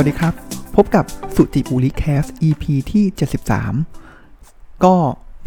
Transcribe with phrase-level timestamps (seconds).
[0.00, 0.34] สวัสดีครับ
[0.76, 1.04] พบกับ
[1.36, 3.04] สุจิบุริแคส EP ที่
[3.94, 4.94] 73 ก็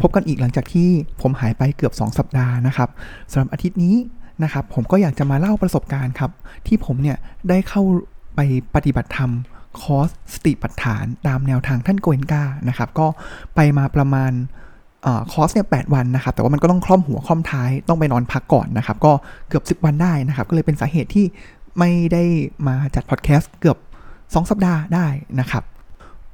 [0.00, 0.88] พบกันอีกหลังจากที่
[1.20, 2.88] ผมหายไปเกือบ 2 สัปดาห์นะครับ
[3.30, 3.96] สำหรับอาทิตย์นี้
[4.42, 6.30] นะครับผมก็อยากจะมาเล่าประสบการณ์ครับ
[6.66, 7.16] ที่ผมเนี่ย
[7.48, 7.82] ได้เข้า
[8.34, 8.40] ไป
[8.74, 9.30] ปฏิบัติธรรม
[9.80, 13.06] คอร์สสติปัฏฐานตามแนวทางท่านโกเอนกานะครับ ก็
[13.54, 14.32] ไปมาประมาณ
[15.06, 19.12] อคอร์สเนี่ย8 วันนะครับ แต่ว่ามันก็ต้องคร่อมหัวคร่อมท้าย ต้องไปนอนพักก่อนนะครับ ก็
[19.48, 21.26] เกือบ 10 วันได้นะครับ ก็เลยเป็นสาเหตุที่
[21.78, 22.24] ไม่ได้
[22.66, 23.78] มาจัดพอดแคสต์เกือบ
[24.34, 25.06] 2 สัปดาห์ได้
[25.40, 25.64] นะครับ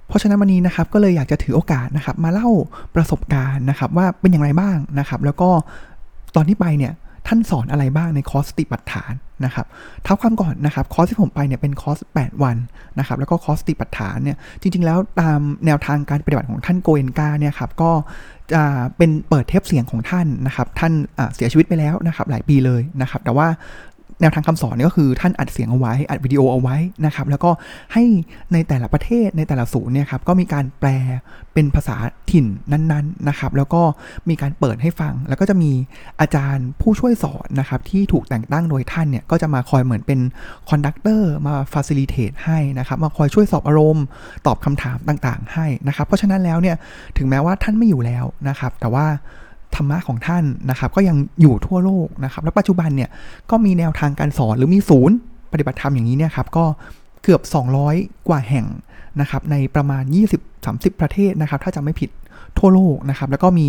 [0.08, 2.48] เพราะฉะนั้นวันนี้นะครับก็เลยอยากจะถือโอกาสนะครับมาเล่า
[2.94, 5.50] ประสบการณ์นะครับว่าเป็นอย่างไรบ้างนะครับ แล้วก็
[6.36, 6.92] ตอนที่ไปเนี่ย
[7.26, 9.12] ท่านสอนอะไรบ้างในคอร์สสติปัฏฐาน
[9.44, 9.66] นะครับ
[10.02, 12.56] เท้าความก่อนนะครับคอร์สที่ผมไปเนี่ยเป็นคอร์ส 8 วัน
[12.98, 17.90] นะครับแล้วก็คอร์สสติปัฏฐานเนี่ยจริง ๆ แล้วตามแนวทางการปฏิบัติของท่านโกเอนกาเนี่ยครับก็
[18.52, 18.62] จะ
[18.96, 20.92] เป็นเปิดเทปเสียงของท่านนะครับท่าน
[21.34, 23.48] เสียชีวิตไปแล้วนะครับหลายปีเลยนะครับแต่ว่า
[24.20, 27.50] แนวทางคำสอนนี่ก็คือท่านอัดเสียงเอาไว้อัดวิดีโอเอาไว้นะครับ แล้วก็
[27.92, 28.04] ให้
[28.52, 30.88] ในแต่ละประเทศในแต่ละศูนย์เนี่ยครับก็มีการแปล
[31.54, 31.96] เป็นภาษา
[32.30, 33.82] ถิ่นนั้นๆนะครับ แล้วก็
[34.28, 35.72] มีการเปิดให้ฟัง แล้วก็จะมี
[36.20, 40.20] อาจารย์ผู้ช่วยสอนนะครับที่ถูกแต่งตั้งโดยท่านเนี่ยก็จะมาคอยเหมือนเป็น
[40.68, 44.04] conductor มา facilitate ให้นะครับมาคอยช่วยสอบอารมณ์
[44.46, 46.76] ตอบคำถามต่างๆ ให้นะครับ เพราะฉะนั้นแล้วเนี่ย
[47.16, 49.06] ถึงแม้ว่าท่านไม่อยู่แล้วนะครับ แต่ว่า
[49.76, 53.10] ธรรมะของท่านนะครับก็ยังอยู่ทั่วโลกนะครับ แล้วปัจจุบันเนี่ย
[53.50, 55.16] ก็มีแนวทางการสอนหรือมีศูนย์
[55.52, 56.64] ปฏิบัติธรรมอย่างนี้เนี่ยครับก็
[57.22, 57.40] เกือบ
[57.84, 58.66] 200 กว่าแห่ง
[59.20, 60.04] นะครับในประมาณ
[60.52, 62.10] 20-30 ประเทศนะครับ ถ้าจำไม่ผิด
[62.58, 63.68] ทั่วโลกนะครับแล้วก็มี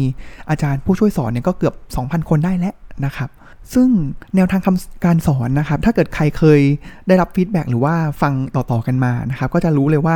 [0.50, 2.74] อาจารย์ผู้ช่วยสอนเนี่ยก็เกือบ 2,000 คนได้แล้ว
[3.06, 3.30] นะครับ
[3.74, 3.90] ซึ่ง
[4.36, 6.62] แนวทางคำการสอนนะครับ ถ้าเกิดใครเคย
[7.08, 10.16] ได้รับฟีดแบ็หรือว่าฟังต่อๆกันมานะครับ ก็จะรู้เลยว่า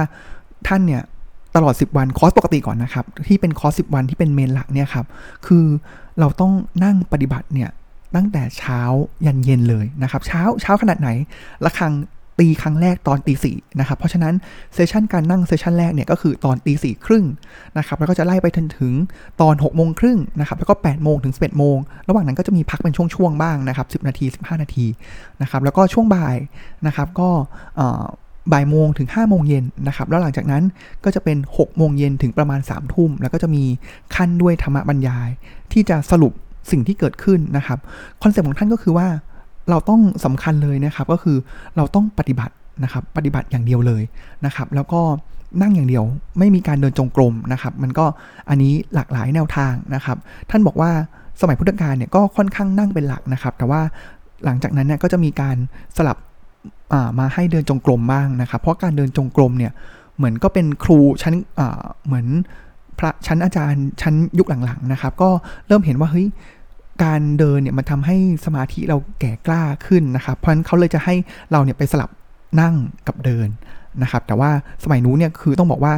[0.68, 1.02] ท่านเนี่ย
[1.56, 5.06] ตลอด 10 วันคอร์สปกติก่อนนะครับ ที่เป็นคอร์ส10 วันที่เป็น main หลักเนี่ยครับ
[5.48, 5.66] คือ
[6.20, 6.52] เราต้อง
[6.84, 7.70] นั่งปฏิบัติเนี่ย
[8.16, 8.82] ตั้งแต่เช้า
[9.26, 11.10] ยันเย็นเลยนะครับ เช้าเช้าขนาดไหน
[11.66, 11.94] ละครัง
[12.40, 14.34] ตีครั้งแรกตอนตีสี่นะครับ เพราะฉะนั้น
[14.74, 17.26] session การนั่ง session แรกเนี่ยก็คือตอนตีสี่ครึ่ง
[17.78, 18.94] นะครับ แล้วก็จะไล่ไปถึงถึง
[19.42, 24.86] ตอน6 โมงครึ่งนะครับ แล้วก็8ปดโมงถึง11บเอโมง ระหว่างนั้นก็จะมีพักเป็นช่วงๆบ้างนะครับ 10 นาที 15 นาที
[25.42, 26.36] นะครับ แล้วก็ช่วงบ่าย
[26.88, 27.30] นะครับ ก็
[28.52, 30.64] บ่ายโมงถึง5้าโมงเย็นนะครับ แล้วหลังจากนั้น
[31.04, 33.64] ก็จะเป็น6กโมงเย็นถึงประมาณ3ามทุ่ม แล้วก็จะมี
[34.16, 35.30] ขั้นด้วยธรรมบรรยาย
[35.72, 36.34] ที่จะสรุป
[36.72, 37.80] สิ่งที่เกิดขึ้นนะครับ
[38.22, 39.08] คอนเซ็ปต์ของท่านก็คือว่า
[39.70, 41.38] เราต้องสำคัญเลยนะครับ ก็คือ
[41.78, 44.04] เราต้องปฏิบัตินะครับ ปฏิบัติอย่างเดียวเลย
[44.46, 45.02] นะครับ แล้วก็
[45.62, 46.04] นั่งอย่างเดียว
[46.40, 48.06] ไม่มีการเดินจงกรมนะครับ มันก็
[48.50, 50.18] อันนี้หลากหลายแนวทางนะครับ
[50.50, 50.92] ท่านบอกว่า
[51.42, 53.82] สมัยพุทธกาลเนี่ยก็ค่อนข้างนั่งเป็นหลักนะครับ แต่ว่า
[54.46, 55.58] หลังจากนั้นเนี่ยก็จะมีการ
[55.98, 56.18] สลับ
[57.20, 59.72] มาให้เดินจงกรมบ้างนะครับ เพราะการเดินจงกรมเนี่ย
[60.18, 61.36] เหมือนก็เป็นครูชั้น
[62.06, 62.28] เหมือน
[63.00, 65.30] พระชั้นอาจารย์ชั้นยุคหลังๆนะครับ ก็
[65.68, 66.28] เริ่มเห็นว่าเฮ้ย
[67.04, 71.16] การเดินเนี่ยมันทำให้สมาธิเราแก่กล้าขึ้นนะครับ เพราะฉะนั้นเขาเลยจะให้
[71.52, 72.10] เราเนี่ยไปสลับ
[72.62, 72.76] นั่ง
[73.08, 73.48] กับเดิน
[74.02, 74.50] นะครับ แต่ว่า
[74.84, 75.94] สมัยนู้นเนี่ยคือต้องบอกว่า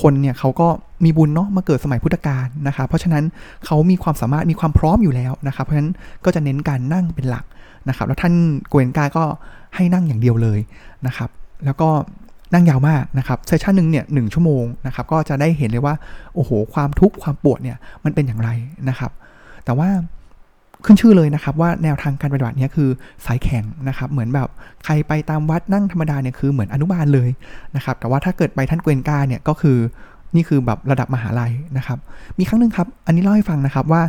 [0.00, 0.68] คนเนี่ยเขาก็
[1.04, 3.24] มีบุญเนาะมาเกิดสมัยพุทธกาลนะครับ เพราะฉะนั้น
[3.66, 5.92] เขามีความสามารถมีความพร้อมอยู่แล้วนะครับ เพราะฉะนั้น
[6.24, 7.44] ก็จะเน้นการนั่งเป็นหลัก
[7.88, 8.34] นะครับ แล้วท่าน
[8.68, 9.24] โกเอนกาก็
[9.74, 10.58] ให้นั่งอย่างเดียวเลย
[11.06, 11.30] นะครับ
[11.64, 11.88] แล้วก็
[12.54, 15.94] นั่งยาวมากนะครับเซสชันหนึ่งเนี่ยหชั่วโมงนะครับ ก็จะได้เห็นเลยว่า
[16.34, 18.50] โอ้โห ความทุกข์ความปวดเนี่ยมันเป็นอย่างไร
[18.88, 19.10] นะครับ
[19.64, 19.88] แต่ว่า
[20.84, 22.88] ขึ้นชื่อเลยนะครับ ว่าแนวทางการปฏิบัติเนี้คือ
[23.26, 24.48] สายแข็งนะครับ เหมือนแบบ
[24.84, 27.28] ใครไปตามวัดนั่งธรรมดาเนี่ยคือเหมือนอนุบาลเลย
[27.76, 29.78] นะครับ แต่ว่าถ้าเกิดไปท่านเกวนกาเนี่ยก็คือ
[30.34, 31.98] นี่คือแบบระดับมหาลัยนะครับ
[32.38, 34.02] มีครั้งหนึ่งครับ อันนี้เล่าให้ฟังนะครับว่า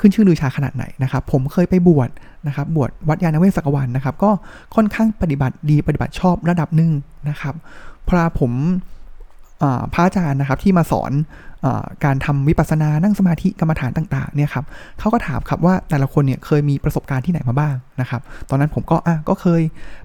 [0.00, 2.10] ขึ้นชื่อลือชาขนาดไหนนะครับ ผมเคยไปบวช
[2.46, 4.30] นะครับ บวชวัดยานเวศกวันนะครับ ก็
[4.74, 6.92] ค่อนข้างปฏิบัติดีปฏิบัติชอบระดับหนึ่ง
[7.28, 7.54] นะครับ
[8.08, 8.52] พระผม
[9.92, 11.12] พระอาจารย์นะครับที่มาสอน
[11.64, 11.66] อ
[12.04, 14.64] การทำวิปัสสนานั่งสมาธิกรรมฐานต่างๆเนี่ยครับ
[14.98, 18.20] เขาก็ถามครับว่าแต่ละคนเนี่ยเคยมีประสบการณ์ที่ไหนมาบ้างนะครับ
[18.50, 19.62] ตอนนั้นผมก็อะก็เคย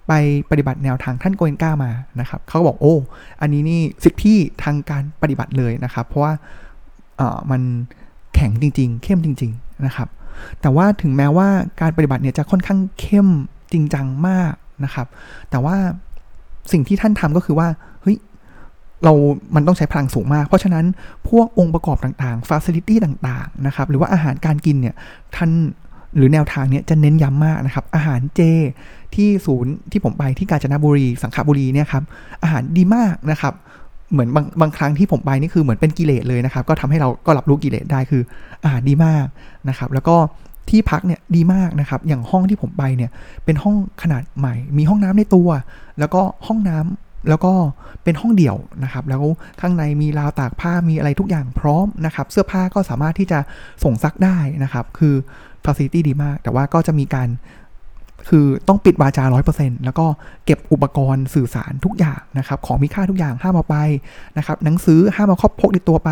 [0.08, 0.13] ไป
[0.52, 2.96] ปฏิบัติแนวทางท่านโกเอนก้ามานะครับเขาก็บอกโอ้
[3.41, 6.34] อันนี้นี่สิทธิทางการปฏิบัติเลยนะครับ เพราะว่า
[7.52, 7.62] มัน
[8.41, 10.08] ข็งจริง ๆ เข้มจริง ๆ นะครับ
[10.61, 11.47] แต่ว่าถึงแม้ว่า
[11.82, 13.28] การปฏิบัติเนี่ยจะค่อนข้างเข้ม
[13.72, 14.53] จริงจังมาก
[14.84, 15.08] นะครับ
[15.49, 15.76] แต่ว่า
[16.72, 17.67] สิ่งที่ท่านทำก็คือว่า
[18.02, 18.17] เฮ้ย
[19.03, 19.14] เรา
[19.55, 20.85] มันต้องใช้พลังสูงมาก เพราะฉะนั้น
[21.29, 24.96] พวกองค์ประกอบต่างๆฟาซิลิตี้ต่างๆ นะครับ หรือว่าอาหารการกินเนี่ย
[25.35, 25.52] ท่าน
[26.16, 28.41] หรือแนวทางเนี้ยจะเน้นย้ำมากนะครับ อาหารเจ
[29.16, 32.03] ที่ศูนย์ที่ผมไปที่กาญจนบุรี สังขบุรีเนี่ยครับ
[32.44, 33.53] อาหารดีมากนะครับ
[34.11, 38.22] เหมือนบางบางครั้งที่ผมไปนี่คือเหมือนเป็นกิเลสเลยนะครับ ก็ทำให้เราก็รับรู้กิเลสได้คือ
[38.63, 39.25] อาหาดีมาก
[39.69, 40.17] นะครับ แล้วก็
[40.69, 43.11] ที่พักเนี่ยดีมากนะครับ อย่างห้องที่ผมไปเนี่ย
[43.46, 45.49] เป็นห้องขนาดใหม่ มีห้องน้ำในตัว
[45.99, 47.53] แล้วก็ห้องน้ำแล้วก็
[48.03, 49.23] เป็นห้องเดี่ยวนะครับ แล้ว
[49.61, 53.40] ข้างในมีราวตากผ้ามีอะไรทุกอย่างพร้อมนะครับ เสื้อผ้าก็สามารถที่จะ
[53.84, 55.16] ส่งซักได้นะครับ คือ
[55.66, 57.29] facility ดีมาก แต่ว่าก็จะมีการ
[58.29, 60.06] คือต้องปิดวาจาร้อยเปอร์เซ็นต์แล้วก็
[60.46, 63.78] เก็บอุปกรณ์สื่อสารทุกอย่างนะครับ ของมีค่าทุกอย่างห้ามเอาไป
[64.38, 66.12] นะครับ หนังสือห้ามเอาเข้าพกในตัวไป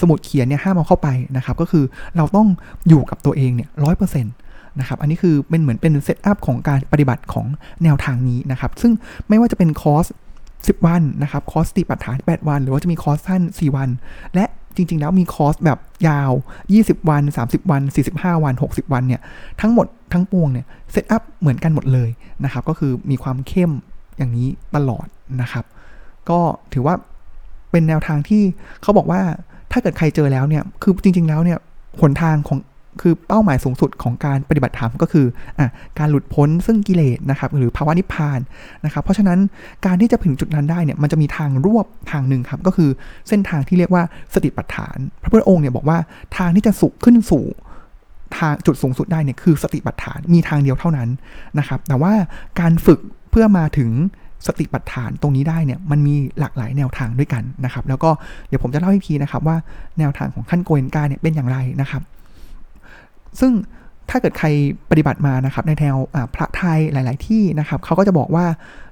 [0.00, 1.84] สมุดเขียนเนี่ยห้ามเอาเข้าไปนะครับ ก็คือ
[2.16, 2.46] เราต้อง
[2.88, 4.34] อยู่กับตัวเองเนี่ยร้อยเปอร์เซ็นต์
[4.80, 7.46] นะครับอันนี้คือเป็นเหมือนเป็น setup ของการปฏิบัติของ
[7.82, 8.92] แนวทางนี้นะครับ ซึ่ง
[9.28, 10.06] ไม่ว่าจะเป็นคอร์ส
[10.46, 13.88] 10 วันนะครับ คอร์สสติปัฏฐาน 8 วัน หรือว่าจะมีคอร์สสั้น 4 วัน
[14.34, 14.44] และ
[14.78, 15.78] จริง ๆ แล้วมีคอร์สแบบ
[16.08, 16.32] ยาว
[16.70, 17.82] 20 วัน 30 วัน
[18.14, 19.20] 45 วัน 60 วันเนี่ย
[19.60, 22.10] ทั้งหมดทั้งปวงเนี่ย setup เหมือนกันหมดเลย
[22.44, 23.72] นะครับ ก็คือมีความเข้ม
[24.18, 25.06] อย่างนี้ตลอด
[25.42, 25.64] นะครับ
[26.30, 26.40] ก็
[26.72, 26.94] ถือว่า
[27.70, 28.42] เป็นแนวทางที่
[28.82, 29.20] เขาบอกว่า
[29.72, 31.58] ถ้าเกิดใครเจอแล้วเนี่ยคือจริง ๆ แล้วเนี่ย
[32.00, 32.58] หนทางของ
[33.02, 35.26] คือเป้าหมายสูงสุดของการปฏิบัติธรรมก็คื
[35.58, 35.60] อ
[35.98, 38.40] การหลุดพ้นซึ่งกิเลสนะครับหรือภาวะนิพพาน
[38.84, 39.38] นะครับ เพราะฉะนั้น
[39.86, 42.90] การที่จะถึงจุดนั้นได้เนี่ยมันจะมีทางรวบทางหนึ่งครับก็คือ
[43.28, 44.02] เส้นทางที่เรียกว่า
[44.34, 45.98] สติปัฏฐาน พระพุทธองค์เนี่ยบอกว่า
[46.36, 47.44] ทางที่จะสุขขึ้นสู่
[48.38, 51.08] ทางจุดสูงสุดได้เนี่ยคือสติปัฏฐานมีทางเดียวเท่านั้น
[51.58, 52.12] นะครับ แต่ว่า
[52.60, 53.00] การฝึก
[53.30, 53.90] เพื่อมาถึง
[54.46, 58.10] สติปัฏฐานตรงนี้ได้เนี่ยมันมีหลากหลายแนวทางด้วยกันนะครับ แล้วก็
[58.48, 59.56] เดี๋ยวผมจะเล่าให้ทีนะครับว่า
[59.98, 62.02] แนวทางของท่านโกเอนกาเนี่ยเป็นอย่างไรนะครับ
[63.40, 63.52] ซึ่ง
[64.10, 64.48] ถ้าเกิดใคร
[64.90, 65.96] ปฏิบัติมานะครับในแนว
[66.34, 68.46] พระไทยหลาย ๆ ที่นะครับเขาก็จะบอกว่า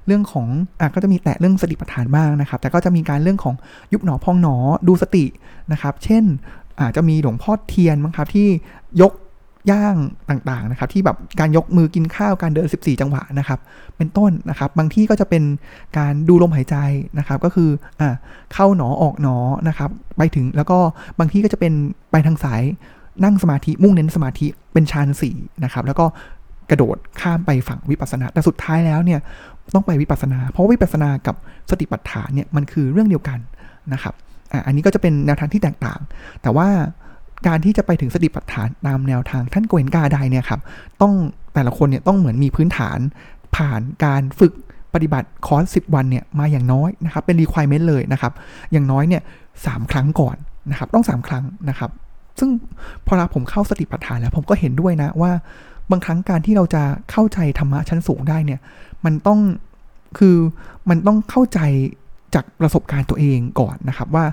[0.07, 0.47] เรื่องของ
[0.79, 3.55] อก็จะมีแตะเรื่องสติปัฏฐานบ้างนะครับ แต่ก็จะมีการเรื่องของ
[3.93, 4.55] ยุบหนอพองหนอ
[4.87, 5.25] ดูสติ
[5.71, 6.23] นะครับ เช่น
[6.81, 8.47] อาจจะมีหลวงพ่อเทียนมั้งครับที่
[9.01, 9.13] ยก
[9.71, 9.95] ย่าง
[10.29, 13.59] ต่าง ๆ นะครับ ที่แบบการยกมือกินข้าวการเดิน 14 จังหวะนะครับ
[13.97, 15.43] เป็นต้นนะครับ บางที่ก็จะเป็น
[15.97, 16.75] การดูลมหายใจ
[17.17, 17.69] นะครับ ก็คือ
[17.99, 18.15] อ่า
[18.53, 19.37] เข้าหนอออกหนอ
[19.67, 20.77] นะครับ ไปถึงแล้วก็
[21.19, 21.73] บางที่ก็จะเป็น
[22.11, 22.61] ไปทางสาย
[23.23, 26.05] นั่งสมาธิมุ่งเน้นสมาธิเป็นฌานสี่นะครับ แล้วก็
[26.69, 29.19] กระโดดข้ามไปฝั่งวิปัสสนา แต่สุดท้ายแล้วเนี่ย
[29.75, 31.35] ต้องไปวิปัสสนา เพราะวิปัสสนากับ
[31.69, 33.39] สติปัฏฐานเนี่ยมันคือเรื่องเดียวกัน
[33.93, 34.13] นะครับ
[34.51, 35.99] อ่าอันนี้ก็จะเป็นแนวทางที่แตกต่าง
[36.41, 36.67] แต่ว่า
[37.47, 40.61] การที่จะไปถึงสติปัฏฐานตามแนวทางท่านโกเอนกาได้เนี่ยครับ
[41.01, 41.13] ต้อง
[41.53, 42.99] แต่ละคนเนี่ยต้องเหมือนมีพื้นฐาน
[43.55, 44.53] ผ่านการฝึก
[44.93, 48.33] ปฏิบัติคอร์สสิวันเนี่ยมาอย่างน้อยนะครับเป็นรีคว i เมนต์เลยนะครับ
[48.71, 49.21] อย่างน้อยเนี่ย
[49.65, 50.37] สามครั้งก่อน
[50.71, 51.91] นะครับต้อง 3 ครั้งนะครับ
[52.39, 52.49] ซึ่ง
[53.07, 55.31] พอเราผมเข้าสติปัฏฐานแล้ว ผมก็เห็นด้วยนะว่า
[55.91, 58.59] บางครั้งการที่เราจะเข้าใจธรรมะชั้นสูงได้เนี่ย
[59.05, 59.39] มันต้อง
[60.17, 60.35] คือ
[60.89, 61.59] มันต้องเข้าใจ
[62.35, 64.25] จากประสบการณ์ตัวเองก่อนนะครับว่า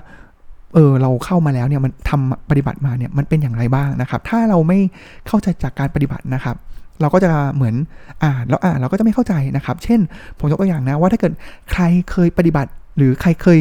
[0.73, 4.79] เออเราเข้ามาแล้วเนี่ยมันทำปฏิบัติมาเนี่ยมันเป็นอย่างไรบ้างนะครับ ถ้าเราไม่
[5.27, 6.55] เข้าใจจากการปฏิบัตินะครับ
[7.01, 7.75] เราก็จะเหมือน
[8.23, 9.99] อ่านแล้วอ่านเราก็จะไม่เข้าใจนะครับ เช่น
[10.39, 11.33] ผมยกตัวอย่างนะว่าถ้าเกิด
[11.71, 13.59] ใครเคยปฏิบัติ หรือใครเคย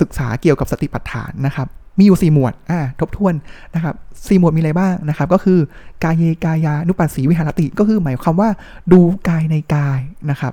[0.00, 1.68] ศึกษาเกี่ยวกับสติปัฏฐานนะครับ
[1.98, 3.34] มีอยู่สี่หมวด อ่า ทบทวน
[3.74, 3.94] นะครับ
[4.28, 5.58] สี่หมวดมีอะไรบ้างนะครับ ก็คือ
[6.04, 8.48] กายเยกายานุปัสสีวิหารติ ก็คือหมายความว่า
[8.92, 10.00] ดูกายในกาย
[10.30, 10.52] นะครับ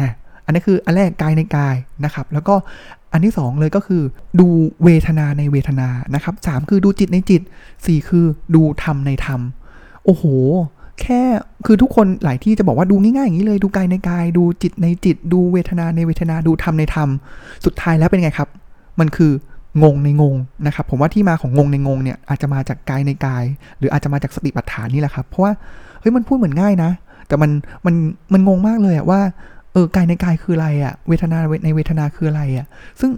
[0.00, 0.08] อ่า
[0.44, 2.54] อันนี้คืออันแรกกายในกายนะครับ แล้วก็
[3.12, 4.02] อันที่สองเลยก็คือ
[4.40, 4.48] ดู
[4.84, 7.42] เวทนาในเวทนานะครับสามคือดูจิตในจิต
[7.86, 9.40] สี่คือดูธรรมในธรรม
[10.04, 10.24] โอ้โห
[11.00, 11.22] แค่
[11.66, 17.08] คือทุกคนหลายที่จะบอกว่าดูง่ายๆอย่างนี้เลยดูกายในกาย ดูจิตในจิต ดูเวทนาในเวทนาดูธรรมในธรรม
[17.64, 18.48] สุดท้ายแล้วเป็นไงครับ
[19.00, 19.32] มันคือ
[19.82, 20.34] งงในงง
[20.66, 23.44] นะครับ ผมว่าที่มาของงงในงงเนี่ยอาจจะมาจากกายในกาย
[23.78, 25.52] หรืออาจจะมาจากสติปัฏฐานนี่แหละครับ เพราะว่า
[26.00, 26.90] เฮ้ยมันพูดเหมือนง่ายนะ
[27.28, 27.50] แต่มัน
[27.86, 27.94] มัน
[28.32, 29.20] มันงงมากเลยอะว่า
[29.72, 32.66] เออกายในกายคืออะไรอะเวทนาในเวทนาคืออะไรอะ
[33.00, 33.10] ซึ่ง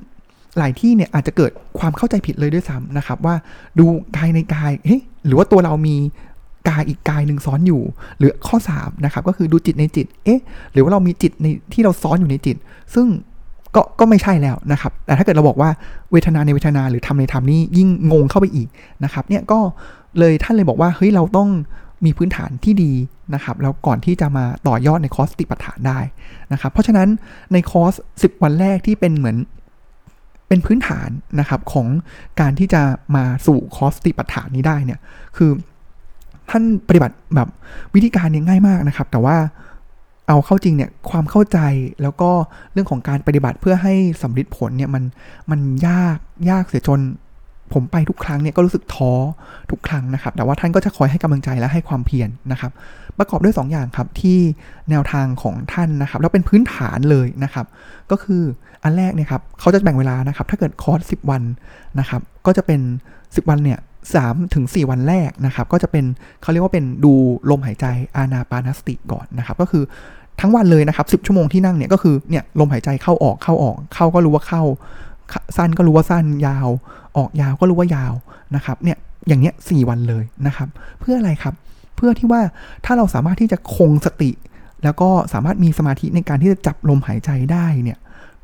[0.58, 3.34] หลายที่เนี่ยอาจจะเกิดความเข้าใจผิดเลยด้วยซ้ำนะครับ ว่า
[3.78, 3.84] ดู
[4.16, 5.96] กายในกายเฮ้ยหรือว่าตัวเรามี
[6.68, 7.82] กายอีกกายหนึ่งซ้อนอยู่
[8.18, 10.40] หรือข้อ3นะครับก็คือดูจิตในจิต เอ๊ะ
[10.72, 12.56] หรือว่าเรามีจิตในที่เราซ้อนอยู่ในจิต
[12.94, 13.06] ซึ่ง
[13.74, 15.70] ก็ก็ไม่ใช่แล้วนะครับ แต่ถ้าเกิดเราบอกว่า
[16.12, 18.68] เวทนาในเวทนาหรือทำในธรรมนี่ยิ่งงงเข้าไปอีก
[19.04, 19.58] นะครับ เนี่ยก็
[20.18, 21.48] เลยท่านเลยบอกว่าเฮ้ยเราต้อง
[22.04, 22.92] มีพื้นฐานที่ดี
[23.34, 25.98] นะครับแล้วก่อนที่จะมาต่อยอดในคอร์สติปัฏฐานได้
[26.52, 27.08] นะครับ เพราะฉะนั้น
[27.52, 29.36] ในคอร์ส 10 วันแรกที่เป็นเหมือน
[30.48, 31.08] เป็นพื้นฐาน
[31.40, 31.86] นะครับของ
[32.40, 32.82] การที่จะ
[33.16, 35.00] มาสู่คอร์สติปัฏฐานนี้ได้เนี่ย
[35.36, 35.50] คือ
[36.50, 37.48] ท่านปฏิบัติแบบ
[37.94, 39.36] วิธีการเนี่ยง่ายมากนะครับ แต่ว่า
[40.30, 41.58] เอาเข้าจริงเนี่ยความเข้าใจ
[42.02, 42.30] แล้วก็
[42.72, 45.04] เรื่องของการปฏิบัติเพื่อให้สำเร็จผลเนี่ยมัน
[45.50, 46.16] มันยาก
[46.50, 47.00] ยากเสียจน
[47.72, 49.12] ผมไปทุกครั้งเนี่ยก็รู้สึกท้อ
[49.70, 52.72] ทุกครั้งนะครับ แต่ว่าท่านก็จะคอยให้กำลังใจและให้ความเพียรนนะครับ
[53.18, 54.38] ประกอบด้วย2ออย่างครับที่
[54.90, 57.66] แนวทางของท่านนะครับ แล้วเป็นพื้นฐานเลยนะครับ
[58.10, 58.42] ก็คือ
[58.82, 61.42] อันแรกเนี่ยครับเขาจะแบ่งเวลานะครับ ถ้าเกิดคอร์ส10 วัน
[61.98, 62.80] นะครับ ก็จะเป็น
[63.16, 63.78] 10 วันเนี่ย
[64.14, 66.04] สามถึงสี่วันแรกนะครับ ก็จะเป็น
[66.42, 67.12] เขาเรียกว่าเป็นดู
[67.50, 69.84] ลมหายใจอานาปานสติก่อนนะครับ ก็คือ
[70.40, 74.62] ทั้งวันเลยนะครับสิบชั่วโมงที่นั่งเนี่ยก็คือเนี่ยลมหายใจเข้าออกเข้าออก เข้าก็รู้ว่าเข้า
[75.56, 76.68] สั้นก็รู้ว่าสั้นยาว
[77.16, 78.14] ออกยาวก็รู้ว่ายาว
[78.56, 80.68] นะครับเนี่ยอย่างเนี้ยสี่วันเลยนะครับ
[81.00, 81.54] เพื่ออะไรครับ
[81.96, 82.40] เพื่อที่ว่า
[82.84, 84.30] ถ้าเราสามารถที่จะคงสติ
[84.84, 87.98] แล้วก็สามารถมีสมาธิในการที่จะจับลมหายใจได้เนี่ย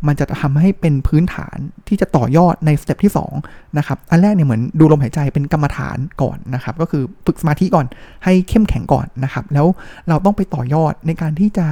[0.07, 1.57] มันจะทำให้เป็นพื้นฐาน
[1.89, 3.13] ที่จะต่อยอดในสเต็ปที่
[3.43, 7.87] 2นะครับ อันแรกเนี่ยเหมือนดูลมหายใจเป็นกรรมฐานก่อนนะครับ ก็คือฝึกสมาธิก่อน
[8.25, 9.67] ให้เข้มแข็งก่อนนะครับ แล้ว
[10.09, 11.67] เราต้องไปต่อยอดในการที่จะ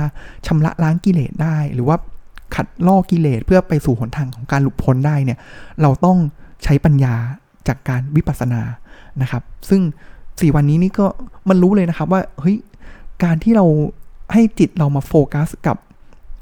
[0.46, 1.96] ชำระล้างกิเลสได้ หรือว่า
[2.54, 5.38] ขัดล่อกิเลสเพื่อไปสู่หนทางของการหลุดพ้นได้เนี่ย
[5.82, 6.18] เราต้อง
[6.64, 7.14] ใช้ปัญญา
[7.68, 8.62] จากการวิปัสสนา
[9.22, 9.82] นะครับ ซึ่ง
[10.40, 11.06] สี่วันนี้นี่ก็
[11.48, 12.56] มันรู้เลยนะครับว่าเฮ้ย
[13.24, 13.66] การที่เรา
[14.32, 15.76] ให้จิตเรามาโฟกัสกับ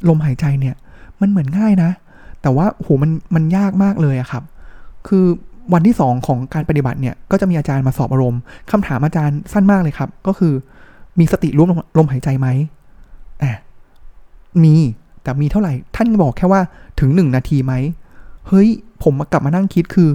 [0.09, 0.77] ลมหายใจเนี่ย
[1.23, 1.91] มันเหมือนง่ายนะ
[2.43, 4.43] แต่ว่าโหมันมันยากมากเลยอะครับ
[5.09, 5.25] คือ
[5.73, 10.53] วันที่สองของการปฏิบัติเนี่ยก็จะมีอาจารย์มาสอบอารมณ์คำถามอาจารย์สั้นมากเลยครับ ก็คือ
[11.19, 11.67] มีสติรู้
[11.99, 12.49] ลมหายใจไหม
[13.43, 13.53] อะ
[14.63, 14.75] มี
[15.23, 16.61] แต่มีเท่าไหร่ ท่านบอกแค่ว่า
[17.01, 17.75] ถึงหนึ่งนาทีไหม
[18.49, 18.69] เฮ้ย
[19.03, 20.11] ผมมากลับมานั่งคิดคือ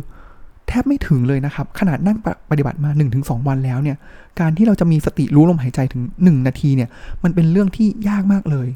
[0.67, 2.17] แทบไม่ถึงเลยนะครับ ขนาดนั่ง
[2.51, 3.97] ปฏิบัติมา 1-2 วันแล้วเนี่ย
[4.39, 6.89] การที่เราจะมีสติรู้ลมหายใจถึง 1 นาทีเนี่ย
[7.23, 8.67] มันเป็นเรื่องที่ยากมากเลย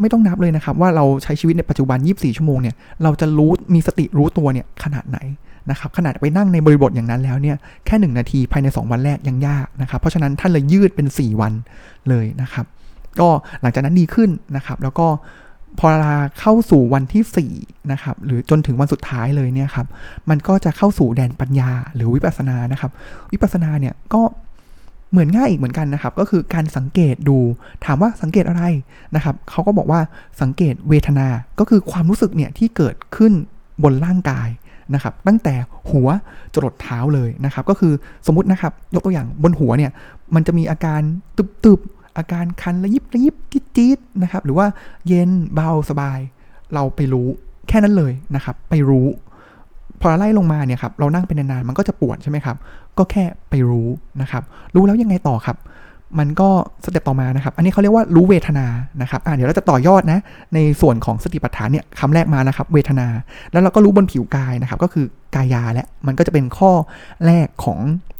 [0.00, 5.18] ไม่ต้องนับเลยนะครับว่าเราใช้ชีวิตในปัจจุบัน 24 ชั่วโมงเนี่ยเราจะรู้มีสติรู้ตัวเนี่ยขนาดไหน
[5.70, 11.52] นะครับขนาดไปนั่งในบริบทอย่างนั้นแล้วเนี่ยแค่ 1 นาทีภายใน 2 วันแรกยังยากนะครับ เพราะฉะนั้นท่านเลยยืดเป็น 4 วัน
[12.08, 12.64] เลยนะครับ
[13.20, 13.28] ก็
[13.60, 15.06] หลังจากนั้นดีขึ้นนะครับ แล้วก็
[15.78, 19.86] พอเวลาเข้าสู่วันที่4นะครับหรือจนถึงวันสุดท้ายเลยเนี่ยครับ
[20.30, 22.90] มันก็จะเข้าสู่แดนปัญญาหรือวิปัสสนานะครับ
[23.32, 24.22] วิปัสสนาเนี่ยก็
[25.14, 27.38] เหมือนง่ายอีกเหมือนกันนะครับ ก็คือการสังเกตดู
[27.84, 28.62] ถามว่าสังเกตอะไร
[29.14, 30.00] นะครับเขาก็บอกว่า
[30.42, 31.26] สังเกตเวทนา
[31.58, 33.32] ก็คือความรู้สึกเนี่ยที่เกิดขึ้น
[33.82, 34.48] บนร่างกาย
[34.94, 35.54] นะครับตั้งแต่
[35.90, 36.08] หัว
[36.54, 37.92] จรดเท้าเลยนะครับ ก็คือ
[38.26, 39.90] สมมตินะครับยกตัวอย่างบนหัวเนี่ย
[40.34, 41.00] มันจะมีอาการ
[41.64, 43.34] ตึบๆอาการคันระยิบระยิบ
[43.76, 44.66] จี๊ดๆนะครับหรือว่า
[45.08, 46.18] เย็นเบาสบาย
[46.74, 47.28] เราไปรู้
[47.68, 49.06] แค่นั้นเลยนะครับ ไปรู้
[50.00, 52.56] พอไล่ลงมาเนี่ยครับเรานั่งเป็นนานๆมันก็จะปวดใช่ไหมครับ
[52.98, 53.88] ก็แค่ไปรู้
[54.22, 54.42] นะครับ
[54.74, 55.56] รู้แล้วยังไงต่อครับ
[56.18, 56.48] มันก็
[56.84, 58.66] สเต็ปต่อมานะครับ อันนี้เขาเรียกว่ารู้เวทนา
[59.02, 60.20] นะครับอ่าเดี๋ยวเราจะต่อยอดนะ
[60.54, 63.06] ในส่วนของสติปัฏฐานเนี่ยคำแรกมานะครับ เวทนา
[63.52, 66.72] แล้วเราก็รู้บนผิวกายนะครับ ก็คือกายาและมันก็จะเป็นข้อ
[67.26, 67.78] แรกของ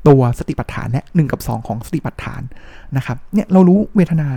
[0.08, 2.42] ตัวสติปัฏฐานและหนึ่งกับ 2 ของสติปัฏฐาน
[2.96, 4.28] นะครับ เนี่ยเรารู้เวทนา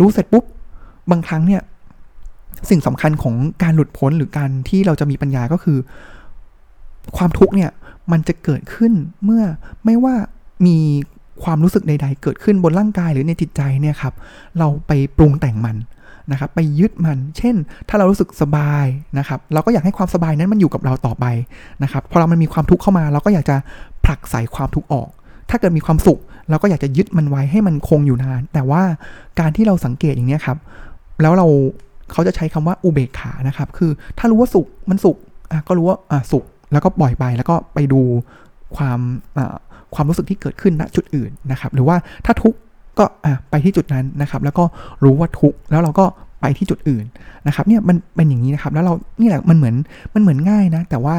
[0.00, 0.44] รู้เสร็จปุ๊บ
[1.10, 1.62] บางครั้งเนี่ย
[2.70, 5.78] สิ่งสำคัญของการหลุดพ้นหรือการที่เราจะมีปัญญาก็คือ
[7.16, 7.70] ความทุกข์เนี่ย
[8.12, 8.92] มันจะเกิดขึ้น
[9.24, 9.42] เมื่อ
[9.84, 10.14] ไม่ว่า
[10.66, 10.78] มี
[11.44, 14.14] ความรู้สึกใด ๆ เกิดขึ้นบนร่างกายหรือในจิตใจเนี่ยครับ
[14.58, 15.76] เราไปปรุงแต่งมัน
[16.32, 17.54] นะครับ ไปยึดมัน เช่น
[17.88, 18.86] ถ้าเรารู้สึกสบาย
[19.18, 21.26] นะครับ เราก็อยากให้ความสบายนั้นมันอยู่กับเราต่อไป
[21.82, 23.56] นะครับ พอเรามันมีความทุกข์เข้ามา เราก็อยากจะ
[24.04, 25.08] ผลักใส่ความทุกข์ออก
[25.50, 26.20] ถ้าเกิดมีความสุข
[26.50, 28.82] เราก็อยากจะยึดมันไว้ให้มันคงอยู่นาน แต่ว่า
[29.40, 30.58] การที่เราสังเกตอย่างนี้ครับ
[31.22, 31.46] แล้วเรา
[32.12, 35.16] เขาจะใช้คำว่าอุเบกขานะครับ คือถ้ารู้ว่าสุขมันสุข
[35.68, 35.98] ก็รู้ว่า
[36.32, 38.00] สุข แล้วก็ปล่อยไปแล้วก็ไปดู
[38.76, 39.00] ความ
[39.94, 42.54] ความรู้สึกที่เกิดขึ้นณจุดอื่นนะครับ หรือว่าถ้าทุก
[42.98, 43.04] ก็
[43.50, 44.64] ไปที่จุดนั้นนะครับ แล้วก็
[45.04, 46.06] รู้ว่าทุกแล้วเราก็
[46.40, 47.04] ไปที่จุดอื่น
[47.46, 49.74] นะครับ เนี่ยมันเป็นอย่างนี้นะครับ แล้วเรานี่แหละมันเหมือน
[50.14, 51.16] มันเหมือนง่ายนะ แต่ว่า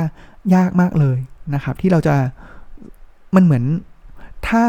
[0.55, 1.17] ยากมากเลย
[1.55, 2.15] นะครับ ที่เราจะ
[3.35, 3.63] มันเหมือน
[4.49, 4.65] ถ้า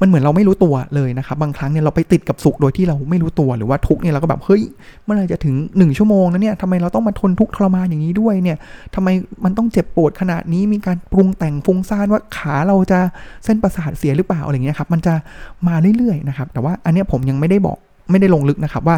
[0.00, 4.62] มันเหมือนเราไม่รู้ตัวเลยนะครับบางครั้งเนี่ยเราไปติดกับสุขโดยที่เราไม่รู้ตัวหรือว่าทุกเนี่ยเราก็แบบเฮ้ย
[5.04, 8.56] เมื่อไรจะถึงหนึ่งชั่วโมงแล้วเนี่ยทำไมเราต้องมาทนทุกข์ทรมานอย่างนี้ด้วยเนี่ย
[8.94, 9.08] ทำไม
[9.44, 12.98] มันต้องเจ็บปวดขนาดนี้มีการปรุงแต่งฟุ้งซ่านว่าขาเราจะ
[13.44, 15.14] เส้นประสาทเสียหรือเปล่าอะไรเงี้ยครับมันจะ
[15.68, 17.78] มาเรื่อยๆนะครับแต่ว่าอันนี้ผมยังไม่ได้บอก
[18.10, 18.96] ไม่ได้ลงลึกนะครับว่า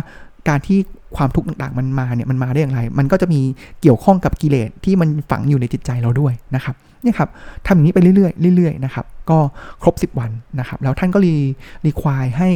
[0.49, 0.79] การที่
[1.17, 3.41] ความทุกข์ต่างๆ มันมาเนี่ยมันมาได้อย่างไร มันก็จะมี
[3.83, 7.29] เกี่ยวข้องกับกิเลสที่มันฝังอยู่ในจิตใจเราด้วยนะครับเนี่ยครับ
[7.67, 9.39] ทำอย่างนี้ไปเรื่อยๆเรื่อยๆนะครับ ก็
[9.83, 11.35] ครบ 10 วันนะครับ แล้วท่านก็รี
[11.85, 12.49] รีควายให้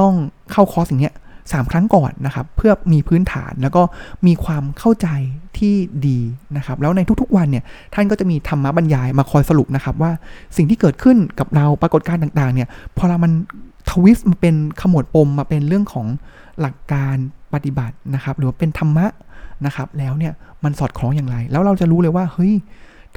[0.00, 0.14] ต้อง
[0.52, 1.14] เข้าคอร์สอย่างเงี้ย
[1.52, 3.82] สามครั้งก่อนนะครับ เพื่อมีพื้นฐานแล้วก็
[4.26, 5.08] มีความเข้าใจ
[5.58, 5.74] ที่
[6.06, 6.18] ดี
[6.56, 10.10] นะครับ แล้วในทุกๆวันเนี่ยท่านก็จะมีธรรมะบรรยายมาคอยสรุปนะครับ ว่า
[10.56, 13.32] สิ่งที่เกิดขึ้นกับเราปรากฏการณ์ต่างๆเนี่ยพอเรามัน
[13.90, 16.06] ทวิสต์มาเป็นขมวดปมมาเป็นเรื่องของ
[16.60, 17.16] หลักการ
[17.54, 19.06] ปฏิบัตินะครับ หรือว่าเป็นธรรมะ
[19.66, 20.32] นะครับ แล้วเนี่ย
[20.64, 22.54] มันสอดคล้องอย่างไร แล้วเราจะรู้เลยว่าเฮ้ย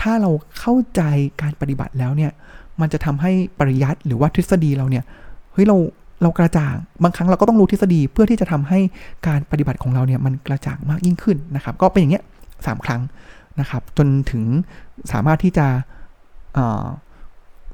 [0.01, 1.01] ถ้าเราเข้าใจ
[1.41, 2.31] การปฏิบัติแล้วเนี่ย
[2.81, 5.03] มันจะทำให้ปริยัติหรือว่าทฤษฎีเราเนี่ย
[5.53, 5.77] เฮ้ยเรา
[6.21, 8.79] เรากระจ่างบางครั้งเราก็ต้องรู้ทฤษฎีเพื่อที่จะทำให้
[9.27, 12.23] การปฏิบัติของเราเนี่ยมันกระจ่างมากยิ่งขึ้นนะครับ ก็เป็นอย่างเงี้ย
[12.65, 13.01] สามครั้ง
[13.59, 14.43] นะครับ จนถึง
[15.11, 15.67] สามารถที่จะ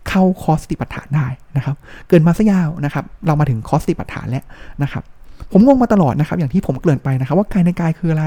[0.09, 1.75] เข้าคอร์สสติปัฏฐานได้นะครับ
[2.07, 4.43] เกริ่นมาซะยาวนะครับ เรามาถึงคอร์สสติปัฏฐานแล้ว
[4.83, 5.03] นะครับ
[5.51, 8.25] ผมงงมาตลอดนะครับ อย่างที่ผมเกริ่นไปนะครับ ว่ากายในกายคืออะไร